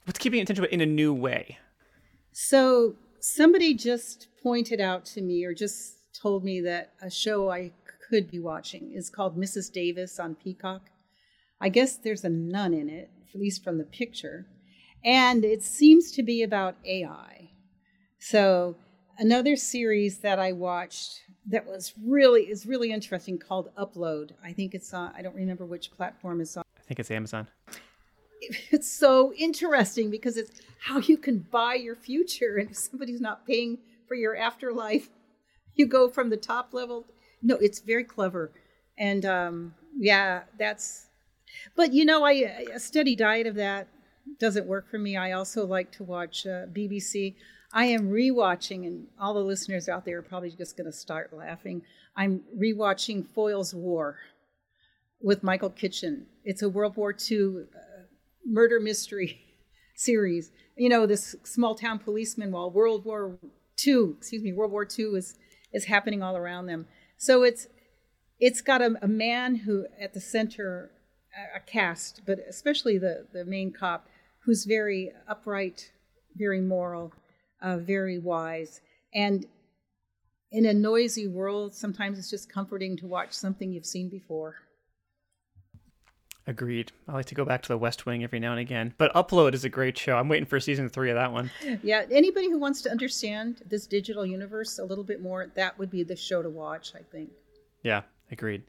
what's 0.06 0.20
keeping 0.20 0.42
attention 0.42 0.66
in 0.66 0.82
a 0.82 0.86
new 0.86 1.14
way? 1.14 1.58
So 2.32 2.96
somebody 3.20 3.74
just 3.74 4.28
pointed 4.42 4.80
out 4.80 5.06
to 5.06 5.22
me, 5.22 5.44
or 5.46 5.54
just 5.54 5.96
told 6.14 6.44
me 6.44 6.62
that 6.62 6.94
a 7.02 7.10
show 7.10 7.50
I 7.50 7.72
could 8.10 8.30
be 8.30 8.40
watching 8.40 8.92
is 8.94 9.10
called 9.10 9.38
Mrs. 9.38 9.72
Davis 9.72 10.20
on 10.20 10.36
Peacock. 10.36 10.90
I 11.60 11.70
guess 11.70 11.98
there's 11.98 12.24
a 12.24 12.30
nun 12.30 12.74
in 12.74 12.90
it, 12.90 13.10
at 13.34 13.40
least 13.40 13.64
from 13.64 13.78
the 13.78 13.86
picture, 13.86 14.48
and 15.04 15.46
it 15.46 15.64
seems 15.64 16.12
to 16.14 16.24
be 16.24 16.44
about 16.44 16.76
AI. 16.86 17.35
So 18.26 18.76
another 19.20 19.56
series 19.56 20.18
that 20.18 20.40
I 20.40 20.52
watched 20.52 21.22
that 21.46 21.64
was 21.64 21.94
really 22.04 22.50
is 22.50 22.66
really 22.66 22.92
interesting 22.92 23.38
called 23.38 23.70
Upload. 23.78 24.32
I 24.44 24.52
think 24.52 24.74
it's 24.74 24.92
on. 24.96 25.14
I 25.16 25.22
don't 25.22 25.36
remember 25.36 25.64
which 25.64 25.92
platform 25.92 26.42
it's 26.42 26.58
on. 26.58 26.64
I 26.76 26.82
think 26.82 27.00
it's 27.00 27.12
Amazon. 27.12 27.48
It's 28.72 28.92
so 28.92 29.32
interesting 29.38 30.10
because 30.10 30.38
it's 30.38 30.60
how 30.80 30.98
you 30.98 31.18
can 31.18 31.46
buy 31.52 31.76
your 31.76 31.96
future, 31.96 32.58
and 32.58 32.72
if 32.72 32.78
somebody's 32.78 33.22
not 33.22 33.46
paying 33.46 33.78
for 34.08 34.16
your 34.16 34.36
afterlife, 34.36 35.08
you 35.76 35.86
go 35.86 36.10
from 36.10 36.32
the 36.32 36.38
top 36.38 36.74
level. 36.74 37.06
No, 37.44 37.58
it's 37.58 37.80
very 37.80 38.04
clever, 38.04 38.52
and 38.98 39.24
um, 39.24 39.76
yeah, 39.96 40.46
that's. 40.58 41.10
But 41.76 41.94
you 41.94 42.06
know, 42.06 42.26
I 42.26 42.32
a 42.74 42.80
steady 42.80 43.16
diet 43.16 43.46
of 43.46 43.54
that 43.56 43.88
doesn't 44.40 44.66
work 44.66 44.90
for 44.90 44.98
me. 44.98 45.16
I 45.16 45.34
also 45.34 45.64
like 45.68 45.92
to 45.92 46.04
watch 46.04 46.48
uh, 46.48 46.66
BBC. 46.66 47.36
I 47.76 47.88
am 47.88 48.10
rewatching, 48.10 48.88
and 48.88 49.08
all 49.20 49.34
the 49.34 49.42
listeners 49.42 49.90
out 49.90 50.06
there 50.06 50.20
are 50.20 50.22
probably 50.22 50.50
just 50.50 50.78
going 50.78 50.90
to 50.90 50.98
start 50.98 51.34
laughing. 51.34 51.82
I'm 52.16 52.42
rewatching 52.58 53.28
Foyle's 53.28 53.76
War 53.76 54.18
with 55.22 55.44
Michael 55.44 55.72
Kitchen. 55.72 56.26
It's 56.46 56.62
a 56.62 56.70
World 56.70 56.96
War 56.96 57.14
II 57.30 57.66
uh, 57.76 58.04
murder 58.46 58.80
mystery 58.80 59.42
series. 59.98 60.54
You 60.78 60.88
know, 60.88 61.06
this 61.06 61.36
small 61.44 61.76
town 61.76 62.00
policeman 62.00 62.54
while 62.54 62.72
World 62.72 63.04
War 63.04 63.38
II, 63.86 64.14
excuse 64.18 64.42
me, 64.42 64.54
World 64.54 64.72
War 64.72 64.88
II 64.88 65.18
is 65.18 65.38
is 65.74 65.84
happening 65.84 66.24
all 66.24 66.38
around 66.38 66.68
them. 66.68 66.88
So 67.18 67.44
it's 67.44 67.68
it's 68.40 68.62
got 68.62 68.82
a, 68.82 68.96
a 69.02 69.08
man 69.10 69.54
who 69.54 69.86
at 70.00 70.14
the 70.14 70.22
center, 70.22 70.92
a, 71.38 71.58
a 71.58 71.60
cast, 71.60 72.22
but 72.26 72.40
especially 72.48 72.98
the 72.98 73.28
the 73.34 73.44
main 73.44 73.74
cop, 73.74 74.08
who's 74.46 74.64
very 74.64 75.12
upright, 75.28 75.92
very 76.38 76.62
moral 76.62 77.12
uh, 77.62 77.78
very 77.78 78.20
wise. 78.20 78.82
And 79.14 79.46
in 80.52 80.66
a 80.66 80.74
noisy 80.74 81.28
world, 81.28 81.74
sometimes 81.74 82.18
it's 82.18 82.30
just 82.30 82.52
comforting 82.52 82.98
to 82.98 83.08
watch 83.08 83.34
something 83.34 83.72
you've 83.72 83.86
seen 83.86 84.10
before. 84.10 84.56
Agreed. 86.48 86.92
I 87.08 87.14
like 87.14 87.26
to 87.26 87.36
go 87.36 87.44
back 87.44 87.64
to 87.64 87.70
the 87.70 87.78
West 87.78 88.06
Wing 88.06 88.24
every 88.24 88.40
now 88.40 88.52
and 88.52 88.60
again. 88.60 88.94
But 89.00 89.12
Upload 89.14 89.56
is 89.56 89.66
a 89.66 89.70
great 89.70 89.98
show. 89.98 90.16
I'm 90.16 90.30
waiting 90.30 90.46
for 90.46 90.60
season 90.60 90.90
three 90.90 91.10
of 91.10 91.16
that 91.16 91.32
one. 91.32 91.50
Yeah. 91.82 92.06
Anybody 92.12 92.52
who 92.52 92.60
wants 92.60 92.84
to 92.84 92.92
understand 92.92 93.64
this 93.68 93.88
digital 93.88 94.26
universe 94.26 94.78
a 94.78 94.84
little 94.84 95.04
bit 95.04 95.22
more, 95.22 95.48
that 95.56 95.78
would 95.80 95.90
be 95.90 96.04
the 96.04 96.16
show 96.16 96.44
to 96.44 96.50
watch, 96.50 96.94
I 96.96 97.02
think. 97.12 97.32
Yeah, 97.82 98.04
agreed. 98.32 98.64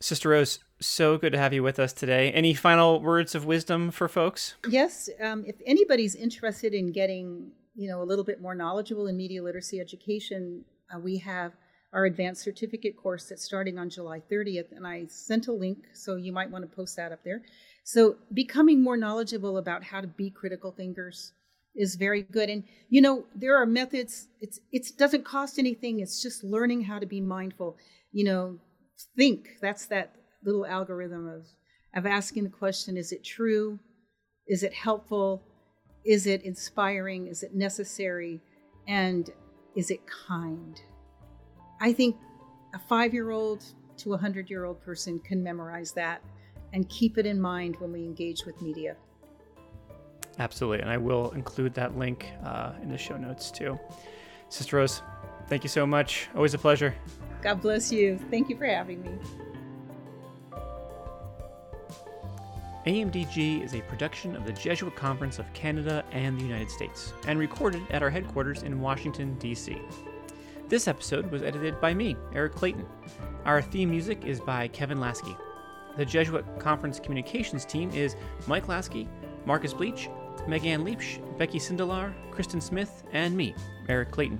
Sister 0.00 0.30
Rose, 0.30 0.60
so 0.80 1.18
good 1.18 1.32
to 1.32 1.38
have 1.38 1.52
you 1.52 1.62
with 1.62 1.78
us 1.78 1.92
today. 1.92 2.32
Any 2.32 2.54
final 2.54 3.00
words 3.00 3.34
of 3.34 3.44
wisdom 3.44 3.90
for 3.90 4.08
folks? 4.08 4.54
Yes. 4.68 5.10
Um, 5.22 5.44
if 5.46 5.56
anybody's 5.66 6.14
interested 6.14 6.72
in 6.72 6.90
getting 6.90 7.52
you 7.74 7.88
know 7.88 8.02
a 8.02 8.04
little 8.04 8.24
bit 8.24 8.40
more 8.40 8.54
knowledgeable 8.54 9.06
in 9.06 9.16
media 9.16 9.42
literacy 9.42 9.80
education, 9.80 10.64
uh, 10.94 10.98
we 10.98 11.18
have 11.18 11.52
our 11.92 12.06
advanced 12.06 12.42
certificate 12.42 12.96
course 12.96 13.28
that's 13.28 13.44
starting 13.44 13.78
on 13.78 13.88
July 13.88 14.20
30th, 14.30 14.72
and 14.72 14.86
I 14.86 15.06
sent 15.06 15.46
a 15.46 15.52
link, 15.52 15.78
so 15.92 16.16
you 16.16 16.32
might 16.32 16.50
want 16.50 16.68
to 16.68 16.76
post 16.76 16.96
that 16.96 17.12
up 17.12 17.22
there. 17.24 17.42
So 17.84 18.16
becoming 18.32 18.82
more 18.82 18.96
knowledgeable 18.96 19.58
about 19.58 19.84
how 19.84 20.00
to 20.00 20.06
be 20.06 20.30
critical 20.30 20.72
thinkers 20.72 21.32
is 21.76 21.96
very 21.96 22.22
good. 22.22 22.48
And 22.48 22.64
you 22.88 23.00
know, 23.00 23.26
there 23.34 23.56
are 23.56 23.66
methods. 23.66 24.28
It's 24.40 24.60
it 24.72 24.86
doesn't 24.98 25.24
cost 25.24 25.58
anything. 25.58 26.00
It's 26.00 26.22
just 26.22 26.44
learning 26.44 26.82
how 26.82 26.98
to 26.98 27.06
be 27.06 27.20
mindful. 27.20 27.76
You 28.12 28.24
know, 28.24 28.58
think. 29.16 29.58
That's 29.60 29.86
that 29.86 30.14
little 30.44 30.66
algorithm 30.66 31.28
of 31.28 31.46
of 31.94 32.06
asking 32.06 32.44
the 32.44 32.50
question: 32.50 32.96
Is 32.96 33.12
it 33.12 33.24
true? 33.24 33.78
Is 34.46 34.62
it 34.62 34.72
helpful? 34.72 35.42
Is 36.04 36.26
it 36.26 36.42
inspiring? 36.42 37.26
Is 37.28 37.42
it 37.42 37.54
necessary? 37.54 38.40
And 38.86 39.30
is 39.74 39.90
it 39.90 40.00
kind? 40.06 40.80
I 41.80 41.92
think 41.92 42.16
a 42.74 42.78
five 42.78 43.14
year 43.14 43.30
old 43.30 43.64
to 43.98 44.14
a 44.14 44.18
hundred 44.18 44.50
year 44.50 44.64
old 44.64 44.80
person 44.82 45.18
can 45.18 45.42
memorize 45.42 45.92
that 45.92 46.22
and 46.72 46.88
keep 46.88 47.18
it 47.18 47.26
in 47.26 47.40
mind 47.40 47.76
when 47.78 47.92
we 47.92 48.00
engage 48.00 48.44
with 48.44 48.60
media. 48.60 48.96
Absolutely. 50.38 50.80
And 50.80 50.90
I 50.90 50.96
will 50.96 51.30
include 51.30 51.74
that 51.74 51.96
link 51.96 52.26
uh, 52.44 52.72
in 52.82 52.90
the 52.90 52.98
show 52.98 53.16
notes 53.16 53.50
too. 53.50 53.78
Sister 54.48 54.76
Rose, 54.76 55.02
thank 55.48 55.62
you 55.62 55.68
so 55.68 55.86
much. 55.86 56.28
Always 56.34 56.54
a 56.54 56.58
pleasure. 56.58 56.94
God 57.42 57.60
bless 57.60 57.92
you. 57.92 58.18
Thank 58.30 58.48
you 58.48 58.56
for 58.56 58.66
having 58.66 59.02
me. 59.02 59.10
AMDG 62.86 63.64
is 63.64 63.74
a 63.74 63.80
production 63.82 64.36
of 64.36 64.44
the 64.44 64.52
Jesuit 64.52 64.94
Conference 64.94 65.38
of 65.38 65.50
Canada 65.54 66.04
and 66.12 66.38
the 66.38 66.42
United 66.42 66.70
States, 66.70 67.14
and 67.26 67.38
recorded 67.38 67.82
at 67.88 68.02
our 68.02 68.10
headquarters 68.10 68.62
in 68.62 68.78
Washington, 68.78 69.38
D.C. 69.38 69.80
This 70.68 70.86
episode 70.86 71.30
was 71.30 71.42
edited 71.42 71.80
by 71.80 71.94
me, 71.94 72.14
Eric 72.34 72.54
Clayton. 72.54 72.84
Our 73.46 73.62
theme 73.62 73.88
music 73.88 74.26
is 74.26 74.38
by 74.38 74.68
Kevin 74.68 74.98
Laskey. 74.98 75.34
The 75.96 76.04
Jesuit 76.04 76.44
Conference 76.58 77.00
Communications 77.00 77.64
team 77.64 77.90
is 77.94 78.16
Mike 78.46 78.66
Laskey, 78.66 79.08
Marcus 79.46 79.72
Bleech, 79.72 80.10
Megan 80.46 80.84
Leipsch, 80.84 81.18
Becky 81.38 81.58
Sindelar, 81.58 82.12
Kristen 82.32 82.60
Smith, 82.60 83.02
and 83.12 83.34
me, 83.34 83.54
Eric 83.88 84.10
Clayton. 84.10 84.38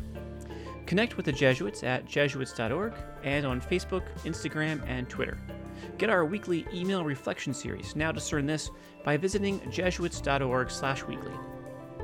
Connect 0.84 1.16
with 1.16 1.24
the 1.24 1.32
Jesuits 1.32 1.82
at 1.82 2.04
jesuits.org 2.04 2.92
and 3.22 3.46
on 3.46 3.62
Facebook, 3.62 4.04
Instagram, 4.24 4.86
and 4.86 5.08
Twitter. 5.08 5.38
Get 5.98 6.10
our 6.10 6.24
weekly 6.24 6.66
email 6.72 7.04
reflection 7.04 7.54
series. 7.54 7.96
Now 7.96 8.12
discern 8.12 8.46
this 8.46 8.70
by 9.04 9.16
visiting 9.16 9.60
jesuits.org 9.70 10.70
slash 10.70 11.04
weekly. 11.04 11.32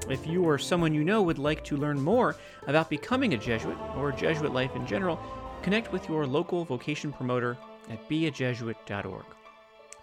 If 0.08 0.26
you 0.26 0.44
or 0.44 0.58
someone 0.58 0.94
you 0.94 1.04
know 1.04 1.22
would 1.22 1.38
like 1.38 1.64
to 1.64 1.76
learn 1.76 2.00
more 2.00 2.36
about 2.66 2.90
becoming 2.90 3.34
a 3.34 3.38
Jesuit 3.38 3.76
or 3.96 4.12
Jesuit 4.12 4.52
life 4.52 4.74
in 4.74 4.86
general, 4.86 5.20
connect 5.62 5.92
with 5.92 6.08
your 6.08 6.26
local 6.26 6.64
vocation 6.64 7.12
promoter 7.12 7.56
at 7.90 8.08
beajesuit.org. 8.08 9.24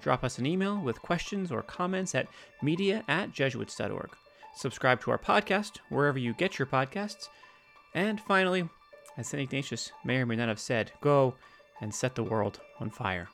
Drop 0.01 0.23
us 0.23 0.37
an 0.37 0.45
email 0.45 0.79
with 0.79 1.01
questions 1.01 1.51
or 1.51 1.61
comments 1.63 2.13
at 2.13 2.27
media 2.61 3.03
at 3.07 3.31
jesuits.org. 3.31 4.09
Subscribe 4.55 5.01
to 5.01 5.11
our 5.11 5.17
podcast 5.17 5.79
wherever 5.89 6.17
you 6.17 6.33
get 6.33 6.57
your 6.57 6.65
podcasts. 6.65 7.29
And 7.93 8.21
finally, 8.21 8.69
as 9.17 9.27
St. 9.27 9.41
Ignatius 9.41 9.91
may 10.05 10.17
or 10.17 10.25
may 10.25 10.35
not 10.35 10.47
have 10.47 10.59
said, 10.59 10.91
go 11.01 11.35
and 11.81 11.93
set 11.93 12.15
the 12.15 12.23
world 12.23 12.59
on 12.79 12.89
fire. 12.89 13.29